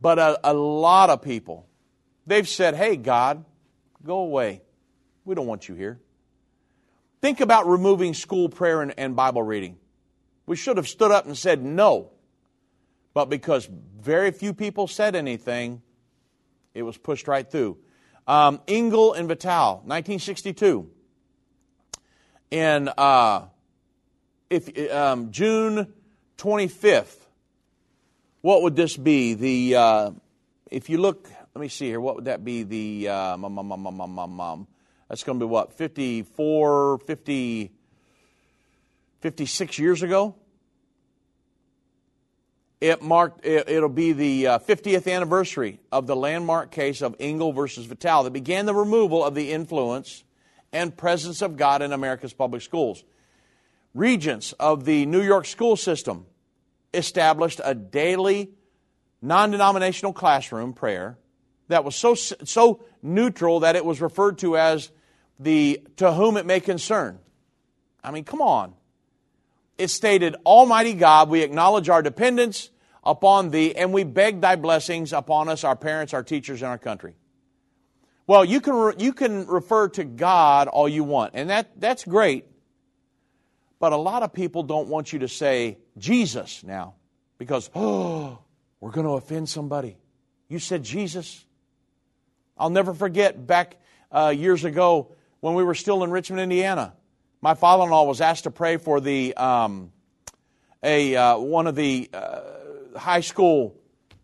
[0.00, 1.66] but a, a lot of people.
[2.26, 3.44] They've said, hey, God,
[4.04, 4.62] go away.
[5.24, 6.00] We don't want you here.
[7.22, 9.78] Think about removing school prayer and, and Bible reading.
[10.46, 12.10] We should have stood up and said no.
[13.14, 13.68] But because
[14.00, 15.82] very few people said anything,
[16.74, 17.78] it was pushed right through.
[18.26, 20.90] Um, Engel and Vitale, 1962.
[22.50, 23.46] In uh,
[24.50, 25.92] if, um, June
[26.38, 27.16] 25th,
[28.40, 29.34] what would this be?
[29.34, 30.10] The uh,
[30.70, 32.00] if you look, let me see here.
[32.00, 32.62] What would that be?
[32.62, 34.66] The uh, mum, mum, mum.
[35.08, 37.72] that's going to be what 54, 50.
[39.24, 40.34] 56 years ago.
[42.78, 47.54] it marked, it, will be the uh, 50th anniversary of the landmark case of Engel
[47.54, 50.24] versus Vitale that began the removal of the influence
[50.74, 53.02] and presence of God in America's public schools.
[53.94, 56.26] Regents of the New York school system
[56.92, 58.50] established a daily
[59.22, 61.16] non denominational classroom prayer
[61.68, 64.90] that was so, so neutral that it was referred to as
[65.38, 67.18] the to whom it may concern.
[68.02, 68.74] I mean, come on.
[69.76, 72.70] It stated, Almighty God, we acknowledge our dependence
[73.02, 76.78] upon thee, and we beg thy blessings upon us, our parents, our teachers, and our
[76.78, 77.14] country.
[78.26, 82.04] Well, you can, re- you can refer to God all you want, and that, that's
[82.04, 82.46] great.
[83.78, 86.94] But a lot of people don't want you to say Jesus now
[87.36, 88.38] because, oh,
[88.80, 89.96] we're going to offend somebody.
[90.48, 91.44] You said Jesus.
[92.56, 93.76] I'll never forget back
[94.10, 96.94] uh, years ago when we were still in Richmond, Indiana.
[97.44, 99.92] My father-in-law was asked to pray for the um,
[100.82, 102.40] a uh, one of the uh,
[102.96, 103.76] high school,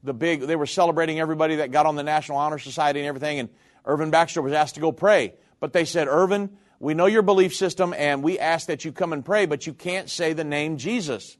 [0.02, 0.40] the big.
[0.40, 3.50] They were celebrating everybody that got on the National Honor Society and everything, and
[3.84, 5.34] Irvin Baxter was asked to go pray.
[5.60, 9.12] But they said, Irvin, we know your belief system, and we ask that you come
[9.12, 11.36] and pray, but you can't say the name Jesus.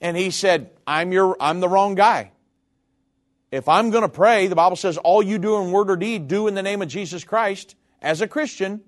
[0.00, 2.32] And he said, I'm your I'm the wrong guy.
[3.52, 6.26] If I'm going to pray, the Bible says, all you do in word or deed,
[6.26, 8.80] do in the name of Jesus Christ as a Christian.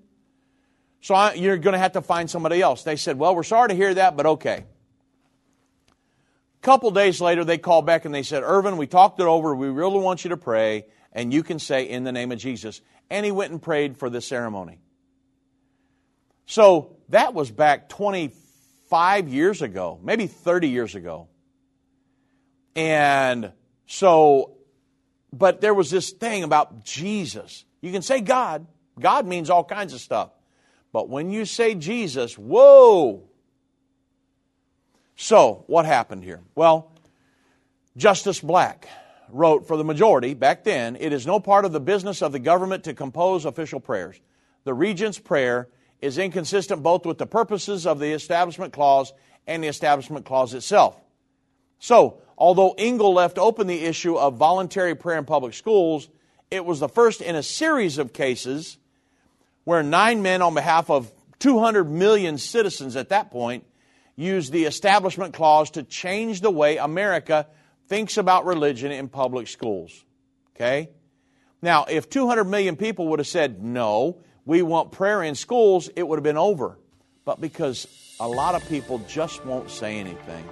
[1.01, 2.83] So I, you're going to have to find somebody else.
[2.83, 4.65] They said, well, we're sorry to hear that, but okay.
[5.89, 9.55] A couple days later, they called back and they said, Irvin, we talked it over.
[9.55, 12.81] We really want you to pray, and you can say, in the name of Jesus.
[13.09, 14.79] And he went and prayed for the ceremony.
[16.45, 21.29] So that was back 25 years ago, maybe 30 years ago.
[22.75, 23.51] And
[23.87, 24.57] so,
[25.33, 27.65] but there was this thing about Jesus.
[27.81, 28.67] You can say God,
[28.99, 30.29] God means all kinds of stuff.
[30.93, 33.23] But when you say Jesus, whoa!
[35.15, 36.41] So, what happened here?
[36.55, 36.91] Well,
[37.95, 38.87] Justice Black
[39.29, 42.39] wrote for the majority back then it is no part of the business of the
[42.39, 44.19] government to compose official prayers.
[44.63, 45.69] The Regent's prayer
[46.01, 49.13] is inconsistent both with the purposes of the Establishment Clause
[49.47, 50.99] and the Establishment Clause itself.
[51.79, 56.09] So, although Engel left open the issue of voluntary prayer in public schools,
[56.49, 58.77] it was the first in a series of cases
[59.63, 63.65] where nine men, on behalf of 200 million citizens at that point,
[64.15, 67.47] used the Establishment Clause to change the way America
[67.87, 70.03] thinks about religion in public schools.
[70.55, 70.89] Okay?
[71.61, 76.07] Now, if 200 million people would have said, no, we want prayer in schools, it
[76.07, 76.77] would have been over.
[77.25, 77.87] But because
[78.19, 80.43] a lot of people just won't say anything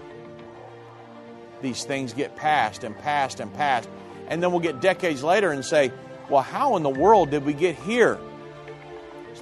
[1.62, 3.90] these things get passed and passed and passed.
[4.28, 5.92] And then we'll get decades later and say,
[6.30, 8.20] well, how in the world did we get here?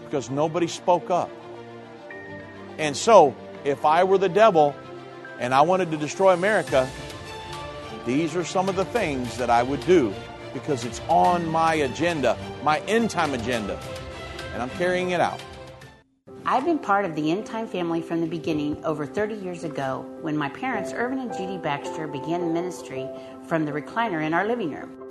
[0.07, 1.29] Because nobody spoke up.
[2.77, 3.35] And so,
[3.65, 4.73] if I were the devil
[5.39, 6.89] and I wanted to destroy America,
[8.05, 10.13] these are some of the things that I would do
[10.53, 13.77] because it's on my agenda, my end time agenda,
[14.53, 15.41] and I'm carrying it out.
[16.45, 20.05] I've been part of the End Time family from the beginning over 30 years ago
[20.21, 23.05] when my parents, Irvin and Judy Baxter, began ministry
[23.47, 25.06] from the recliner in our living room.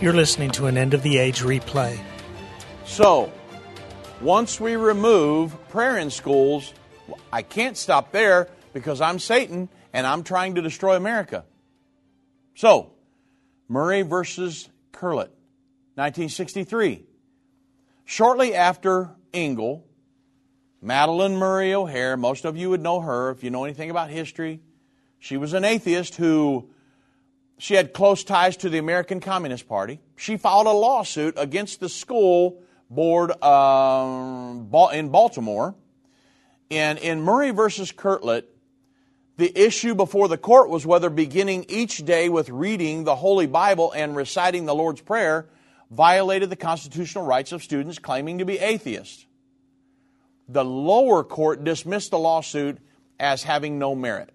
[0.00, 1.98] You're listening to an end of the age replay.
[2.84, 3.32] So,
[4.20, 6.72] once we remove prayer in schools,
[7.32, 11.44] I can't stop there because I'm Satan and I'm trying to destroy America.
[12.54, 12.92] So,
[13.66, 15.34] Murray versus Curlett,
[15.96, 17.04] 1963.
[18.04, 19.84] Shortly after Engel,
[20.80, 24.60] Madalyn Murray O'Hair, most of you would know her if you know anything about history.
[25.18, 26.70] She was an atheist who
[27.58, 30.00] she had close ties to the American Communist Party.
[30.16, 35.74] She filed a lawsuit against the school board um, in Baltimore.
[36.70, 38.44] And in Murray versus Curlett,
[39.36, 43.92] the issue before the court was whether beginning each day with reading the Holy Bible
[43.92, 45.46] and reciting the Lord's Prayer
[45.90, 49.26] violated the constitutional rights of students claiming to be atheists.
[50.48, 52.78] The lower court dismissed the lawsuit
[53.18, 54.30] as having no merit.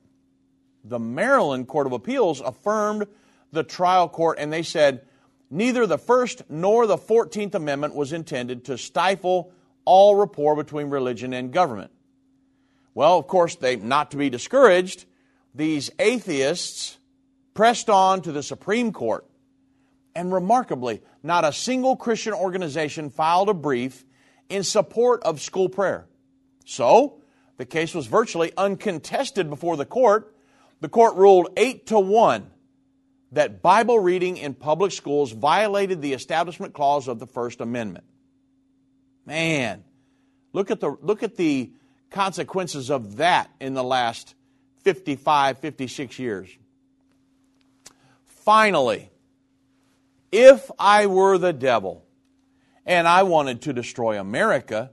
[0.84, 3.08] The Maryland Court of Appeals affirmed
[3.52, 5.06] the trial court and they said
[5.50, 9.52] neither the First nor the 14th Amendment was intended to stifle
[9.86, 11.92] all rapport between religion and government.
[12.94, 15.06] Well, of course, they not to be discouraged,
[15.56, 16.98] these atheists
[17.54, 19.26] pressed on to the Supreme Court.
[20.16, 24.06] And remarkably, not a single Christian organization filed a brief
[24.50, 26.06] in support of school prayer.
[26.66, 27.22] So,
[27.58, 30.33] the case was virtually uncontested before the court.
[30.84, 32.46] The court ruled 8 to 1
[33.32, 38.04] that Bible reading in public schools violated the Establishment Clause of the First Amendment.
[39.26, 39.86] Man,
[40.52, 41.72] look at the, look at the
[42.10, 44.36] consequences of that in the last
[44.82, 46.50] 55, 56 years.
[48.26, 49.10] Finally,
[50.34, 52.04] if I were the devil
[52.86, 54.92] and I wanted to destroy America,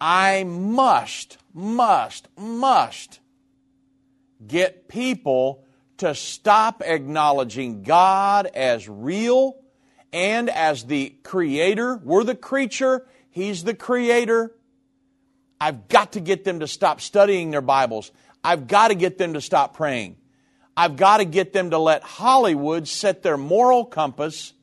[0.00, 3.20] I must, must, must
[4.46, 5.64] get people
[5.98, 9.56] to stop acknowledging God as real
[10.12, 12.00] and as the creator.
[12.02, 14.54] We're the creature, He's the creator.
[15.60, 18.10] I've got to get them to stop studying their Bibles.
[18.42, 20.16] I've got to get them to stop praying.
[20.76, 24.54] I've got to get them to let Hollywood set their moral compass,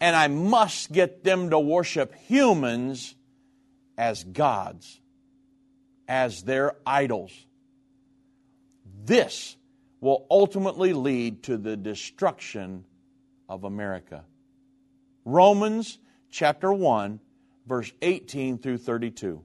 [0.00, 3.14] and I must get them to worship humans
[3.98, 5.00] as gods,
[6.08, 7.32] as their idols.
[9.06, 9.56] This
[10.00, 12.84] will ultimately lead to the destruction
[13.48, 14.24] of America.
[15.24, 15.98] Romans
[16.28, 17.20] chapter 1,
[17.66, 19.42] verse 18 through 32.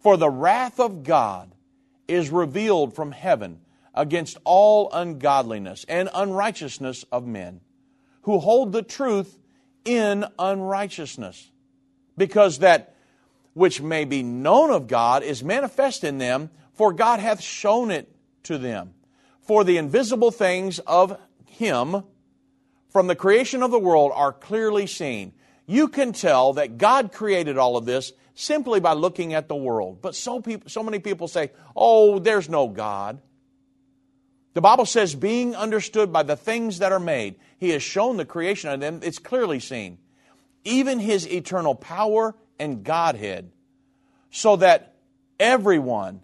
[0.00, 1.54] For the wrath of God
[2.08, 3.60] is revealed from heaven
[3.94, 7.60] against all ungodliness and unrighteousness of men
[8.22, 9.38] who hold the truth
[9.84, 11.50] in unrighteousness
[12.16, 12.94] because that
[13.52, 18.08] which may be known of God is manifest in them, for God hath shown it
[18.44, 18.94] to them.
[19.42, 22.04] For the invisible things of Him
[22.90, 25.32] from the creation of the world are clearly seen.
[25.66, 30.00] You can tell that God created all of this simply by looking at the world.
[30.02, 33.20] But so, people, so many people say, oh, there's no God.
[34.54, 38.24] The Bible says, being understood by the things that are made, He has shown the
[38.24, 39.98] creation of them, it's clearly seen
[40.64, 43.52] even his eternal power and Godhead,
[44.30, 44.94] so that
[45.38, 46.20] everyone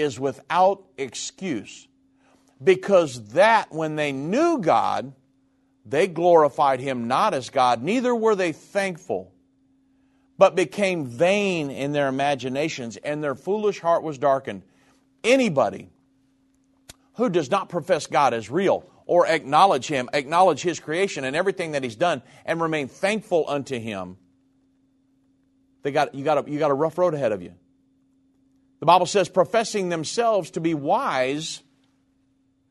[0.00, 1.86] is without excuse.
[2.62, 5.12] Because that, when they knew God,
[5.84, 9.32] they glorified him not as God, neither were they thankful,
[10.36, 14.62] but became vain in their imaginations, and their foolish heart was darkened.
[15.24, 15.88] Anybody
[17.14, 21.72] who does not profess God as real or acknowledge Him, acknowledge His creation and everything
[21.72, 24.16] that He's done, and remain thankful unto Him,
[25.82, 27.54] they got, you, got a, you got a rough road ahead of you.
[28.80, 31.62] The Bible says, professing themselves to be wise,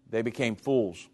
[0.10, 1.10] they became fools.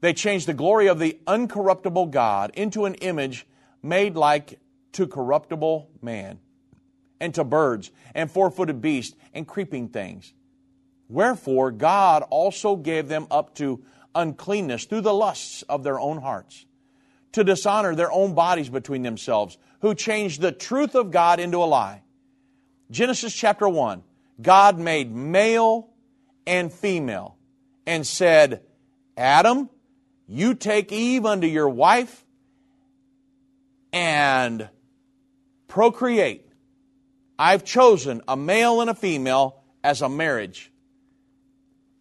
[0.00, 3.46] They changed the glory of the uncorruptible God into an image
[3.82, 4.58] made like
[4.92, 6.40] to corruptible man,
[7.20, 10.32] and to birds, and four footed beasts, and creeping things.
[11.08, 13.82] Wherefore, God also gave them up to
[14.14, 16.66] uncleanness through the lusts of their own hearts,
[17.32, 21.66] to dishonor their own bodies between themselves, who changed the truth of God into a
[21.66, 22.02] lie.
[22.90, 24.02] Genesis chapter 1
[24.40, 25.90] God made male
[26.46, 27.36] and female
[27.86, 28.62] and said,
[29.16, 29.68] Adam,
[30.26, 32.24] you take Eve unto your wife
[33.92, 34.68] and
[35.66, 36.46] procreate.
[37.38, 40.70] I've chosen a male and a female as a marriage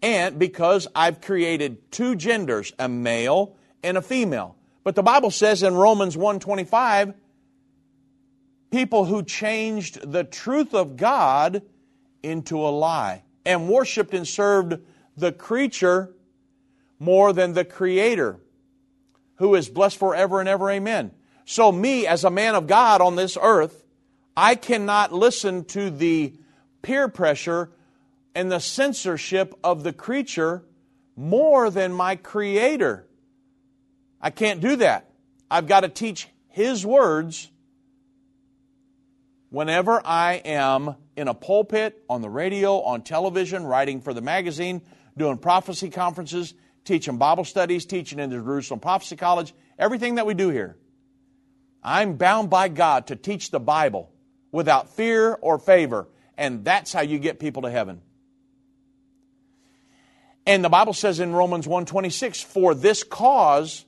[0.02, 4.56] and because I've created two genders, a male and a female.
[4.84, 7.14] But the Bible says in Romans 1:25,
[8.72, 11.62] people who changed the truth of God
[12.24, 14.80] into a lie and worshiped and served
[15.16, 16.14] the creature
[17.00, 18.40] more than the creator
[19.36, 21.12] who is blessed forever and ever amen.
[21.46, 23.86] So me as a man of God on this earth,
[24.36, 26.34] I cannot listen to the
[26.82, 27.72] peer pressure
[28.36, 30.64] and the censorship of the creature
[31.16, 33.08] more than my creator.
[34.22, 35.10] I can't do that.
[35.50, 37.50] I've got to teach his words
[39.50, 44.82] whenever I am in a pulpit, on the radio, on television, writing for the magazine,
[45.18, 46.54] doing prophecy conferences,
[46.86, 50.78] teaching Bible studies, teaching in the Jerusalem Prophecy College, everything that we do here.
[51.84, 54.12] I'm bound by God to teach the Bible
[54.52, 58.02] without fear or favor, and that's how you get people to heaven.
[60.46, 63.86] And the Bible says in Romans 1:26, "For this cause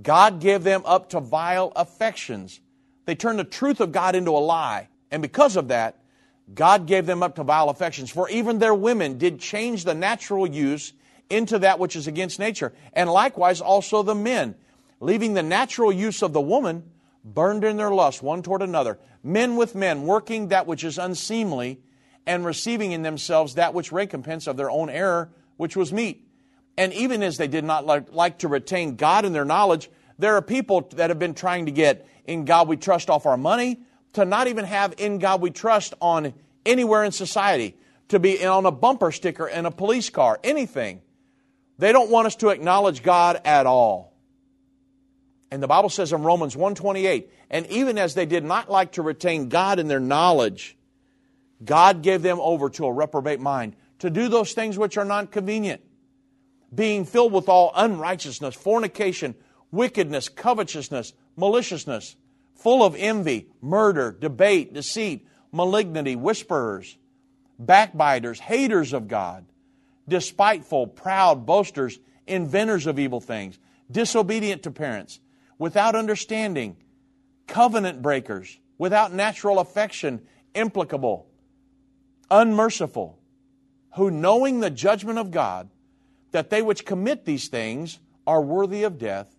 [0.00, 2.60] God gave them up to vile affections.
[3.06, 4.88] They turned the truth of God into a lie.
[5.10, 5.98] And because of that,
[6.52, 8.10] God gave them up to vile affections.
[8.10, 10.92] For even their women did change the natural use
[11.30, 12.72] into that which is against nature.
[12.92, 14.54] And likewise also the men,
[15.00, 16.84] leaving the natural use of the woman,
[17.24, 18.98] burned in their lust one toward another.
[19.22, 21.80] Men with men, working that which is unseemly,
[22.26, 26.28] and receiving in themselves that which recompense of their own error, which was meet.
[26.76, 30.36] And even as they did not like, like to retain God in their knowledge, there
[30.36, 33.80] are people that have been trying to get in God we trust off our money,
[34.14, 37.76] to not even have in God we trust on anywhere in society,
[38.08, 41.00] to be on a bumper sticker in a police car, anything.
[41.78, 44.14] They don't want us to acknowledge God at all.
[45.50, 49.02] And the Bible says in Romans 128, and even as they did not like to
[49.02, 50.76] retain God in their knowledge,
[51.64, 55.30] God gave them over to a reprobate mind to do those things which are not
[55.30, 55.80] convenient,
[56.74, 59.34] being filled with all unrighteousness, fornication,
[59.70, 62.16] wickedness, covetousness, maliciousness,
[62.54, 66.96] full of envy, murder, debate, deceit, malignity, whisperers,
[67.58, 69.44] backbiters, haters of God,
[70.08, 73.58] despiteful, proud, boasters, inventors of evil things,
[73.90, 75.20] disobedient to parents,
[75.58, 76.76] without understanding,
[77.46, 80.20] covenant breakers, without natural affection,
[80.54, 81.26] implicable,
[82.30, 83.18] unmerciful,
[83.94, 85.70] who knowing the judgment of God,
[86.32, 89.35] that they which commit these things are worthy of death,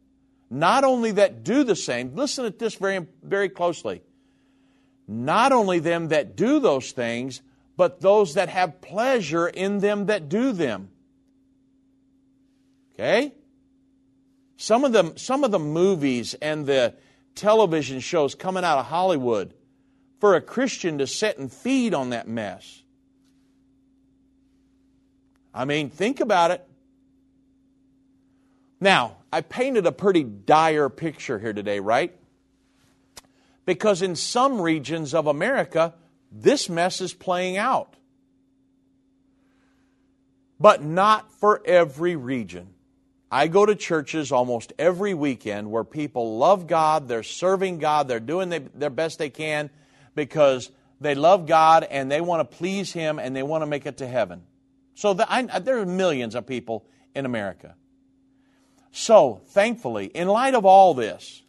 [0.50, 4.02] not only that do the same, listen to this very, very closely.
[5.08, 7.42] Not only them that do those things,
[7.76, 10.90] but those that have pleasure in them that do them.
[12.94, 13.34] Okay?
[14.58, 16.96] Some of the, some of the movies and the
[17.36, 19.54] television shows coming out of Hollywood
[20.20, 22.82] for a Christian to sit and feed on that mess.
[25.54, 26.67] I mean, think about it.
[28.80, 32.16] Now, I painted a pretty dire picture here today, right?
[33.66, 35.94] Because in some regions of America,
[36.32, 37.96] this mess is playing out.
[40.60, 42.70] But not for every region.
[43.30, 48.20] I go to churches almost every weekend where people love God, they're serving God, they're
[48.22, 49.70] doing their best they can
[50.16, 50.72] because
[51.02, 53.98] they love God and they want to please Him and they want to make it
[53.98, 54.44] to heaven.
[54.96, 57.76] So the, I, there are millions of people in America.
[59.00, 61.44] So, thankfully, in light of all this,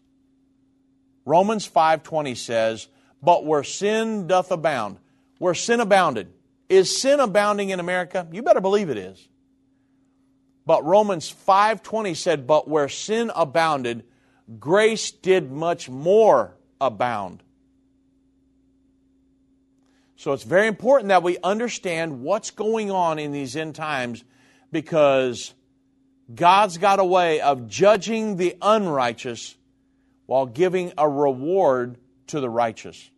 [1.25, 2.89] Romans 5:20 says,
[3.23, 4.99] "But where sin doth abound,
[5.39, 6.31] where sin abounded,
[6.69, 8.29] is sin abounding in America?
[8.31, 9.31] You better believe it is.
[10.67, 14.05] But Romans 5:20 said, "But where sin abounded,
[14.61, 17.43] grace did much more abound."
[20.17, 24.23] So it's very important that we understand what's going on in these end times
[24.71, 25.55] because
[26.33, 29.57] God's got a way of judging the unrighteous
[30.27, 31.97] while giving a reward
[32.29, 33.11] to the righteous.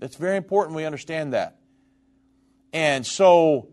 [0.00, 1.58] It's very important we understand that.
[2.72, 3.68] And so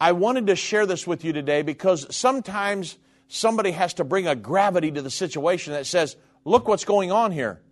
[0.00, 4.36] I wanted to share this with you today because sometimes somebody has to bring a
[4.36, 7.62] gravity to the situation that says, look what's going on here.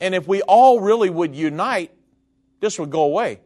[0.00, 1.90] And if we all really would unite,
[2.60, 3.40] this would go away.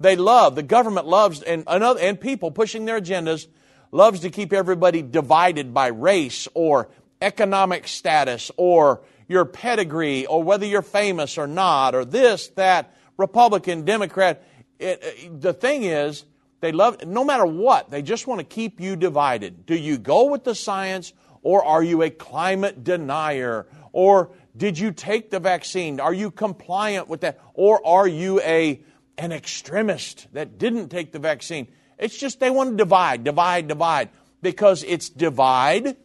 [0.00, 3.48] They love, the government loves, and, and people pushing their agendas
[3.90, 6.88] loves to keep everybody divided by race or
[7.20, 13.84] economic status or your pedigree or whether you're famous or not or this, that, Republican,
[13.84, 14.44] Democrat.
[14.78, 16.24] It, it, the thing is,
[16.60, 19.66] they love, no matter what, they just want to keep you divided.
[19.66, 21.12] Do you go with the science
[21.42, 23.66] or are you a climate denier?
[23.92, 26.00] Or did you take the vaccine?
[26.00, 27.40] Are you compliant with that?
[27.54, 28.80] Or are you a,
[29.16, 31.68] an extremist that didn't take the vaccine?
[31.98, 35.96] It's just they want to divide, divide, divide, because it's divide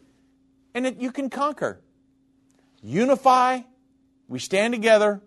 [0.74, 1.80] and it, you can conquer.
[2.82, 3.60] Unify,
[4.28, 5.22] we stand together,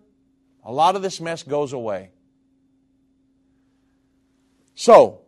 [0.62, 2.10] a lot of this mess goes away.
[4.74, 5.22] So,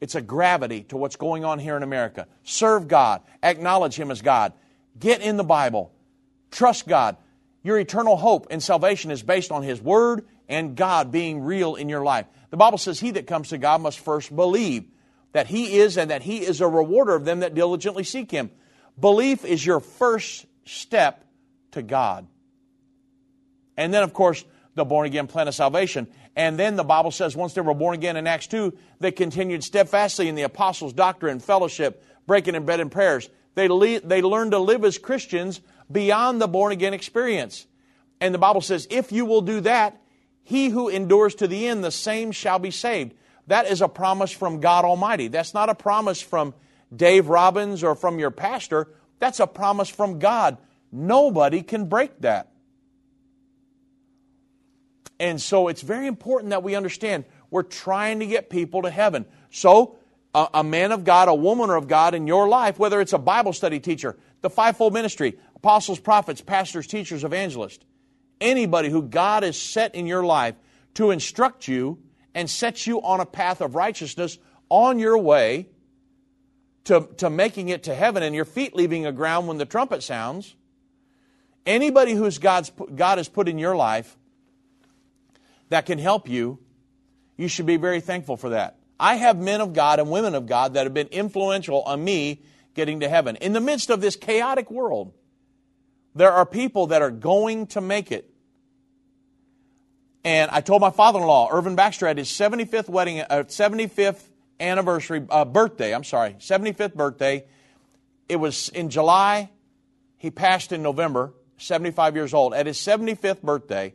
[0.00, 2.26] it's a gravity to what's going on here in America.
[2.42, 4.52] Serve God, acknowledge Him as God,
[4.98, 5.92] get in the Bible,
[6.50, 7.16] trust God.
[7.62, 11.88] Your eternal hope and salvation is based on His Word and God being real in
[11.88, 12.26] your life.
[12.50, 14.84] The Bible says, He that comes to God must first believe
[15.32, 18.50] that He is and that He is a rewarder of them that diligently seek Him.
[19.00, 21.24] Belief is your first step
[21.72, 22.26] to God.
[23.78, 24.44] And then, of course,
[24.74, 26.06] the born again plan of salvation.
[26.36, 29.64] And then the Bible says once they were born again in Acts 2, they continued
[29.64, 33.30] steadfastly in the apostles' doctrine, fellowship, breaking in bread and prayers.
[33.54, 37.66] They, le- they learned to live as Christians beyond the born again experience.
[38.20, 40.01] And the Bible says, if you will do that,
[40.42, 43.14] he who endures to the end, the same shall be saved.
[43.46, 45.28] That is a promise from God Almighty.
[45.28, 46.54] That's not a promise from
[46.94, 48.88] Dave Robbins or from your pastor.
[49.18, 50.58] That's a promise from God.
[50.90, 52.48] Nobody can break that.
[55.18, 59.24] And so it's very important that we understand we're trying to get people to heaven.
[59.50, 59.96] So,
[60.34, 63.18] a, a, man of God, a woman of God in your life, whether it's a
[63.18, 67.84] Bible study teacher, the fivefold ministry, apostles, prophets, pastors, teachers, evangelists,
[68.42, 70.54] anybody who God has set in your life
[70.94, 71.98] to instruct you
[72.34, 74.38] and set you on a path of righteousness
[74.68, 75.68] on your way
[76.84, 80.02] to, to making it to heaven and your feet leaving the ground when the trumpet
[80.02, 80.56] sounds.
[81.64, 84.16] Anybody who's God's, God has put in your life
[85.68, 86.58] that can help you,
[87.36, 88.78] you should be very thankful for that.
[88.98, 92.42] I have men of God and women of God that have been influential on me
[92.74, 93.36] getting to heaven.
[93.36, 95.12] In the midst of this chaotic world,
[96.14, 98.31] there are people that are going to make it.
[100.24, 104.22] And I told my father-in-law, Irvin Baxter, at his 75th wedding, uh, 75th
[104.60, 107.44] anniversary, uh, birthday, I'm sorry, 75th birthday.
[108.28, 109.50] It was in July.
[110.18, 112.54] He passed in November, 75 years old.
[112.54, 113.94] At his 75th birthday,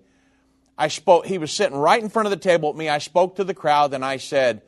[0.77, 2.89] I spoke, he was sitting right in front of the table with me.
[2.89, 4.61] I spoke to the crowd and I said,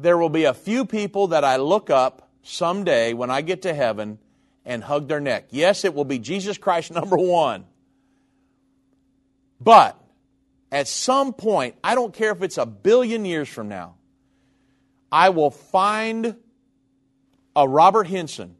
[0.00, 3.72] There will be a few people that I look up someday when I get to
[3.72, 4.18] heaven
[4.64, 5.46] and hug their neck.
[5.50, 7.64] Yes, it will be Jesus Christ number one.
[9.60, 9.98] But
[10.74, 13.94] at some point, I don't care if it's a billion years from now,
[15.10, 16.36] I will find
[17.56, 18.56] a Robert Henson.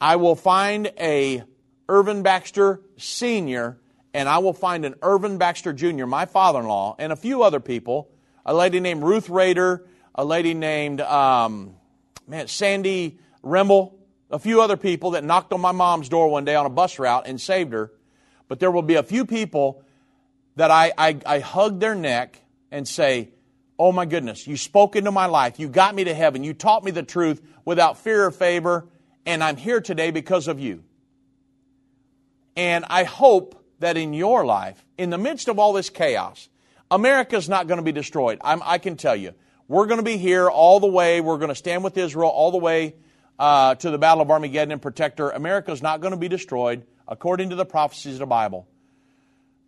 [0.00, 1.42] I will find a
[1.88, 3.80] Irvin Baxter Sr
[4.14, 7.42] and I will find an Irvin Baxter Jr., my father in law, and a few
[7.42, 8.10] other people,
[8.44, 11.74] a lady named Ruth Rader, a lady named um,
[12.26, 13.94] man, Sandy Rimmel,
[14.30, 16.98] a few other people that knocked on my mom's door one day on a bus
[16.98, 17.92] route and saved her.
[18.48, 19.84] But there will be a few people
[20.58, 22.40] that I, I, I hug their neck
[22.72, 23.30] and say,
[23.78, 25.60] Oh my goodness, you spoke into my life.
[25.60, 26.42] You got me to heaven.
[26.42, 28.88] You taught me the truth without fear or favor,
[29.24, 30.82] and I'm here today because of you.
[32.56, 36.48] And I hope that in your life, in the midst of all this chaos,
[36.90, 38.40] America's not going to be destroyed.
[38.42, 39.34] I'm, i can tell you.
[39.68, 41.20] We're going to be here all the way.
[41.20, 42.96] We're going to stand with Israel all the way
[43.38, 45.30] uh, to the Battle of Armageddon and protect her.
[45.30, 48.66] America's not going to be destroyed according to the prophecies of the Bible.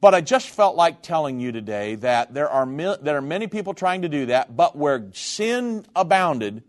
[0.00, 3.74] But I just felt like telling you today that there are, there are many people
[3.74, 6.62] trying to do that, but where sin abounded,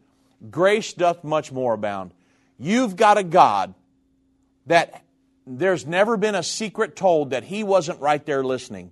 [0.49, 2.13] grace doth much more abound.
[2.59, 3.73] You've got a God
[4.67, 5.03] that
[5.47, 8.91] there's never been a secret told that he wasn't right there listening.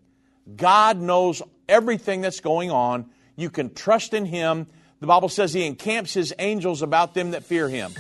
[0.56, 3.10] God knows everything that's going on.
[3.36, 4.68] You can trust in him.
[5.02, 7.92] The Bible says he encamps his angels about them that fear him.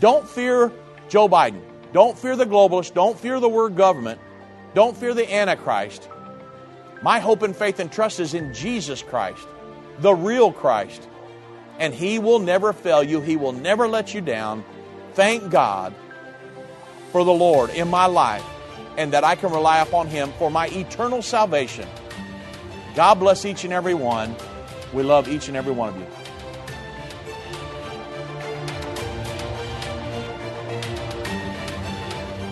[0.00, 0.72] Don't fear
[1.08, 1.60] Joe Biden.
[1.92, 2.92] Don't fear the globalists.
[2.92, 4.20] Don't fear the word government.
[4.74, 6.08] Don't fear the Antichrist.
[7.02, 9.46] My hope and faith and trust is in Jesus Christ,
[10.00, 11.08] the real Christ.
[11.78, 14.64] And he will never fail you, he will never let you down.
[15.14, 15.94] Thank God
[17.12, 18.44] for the Lord in my life
[18.98, 21.88] and that I can rely upon Him for my eternal salvation.
[22.94, 24.34] God bless each and every one.
[24.92, 26.17] We love each and every one of you.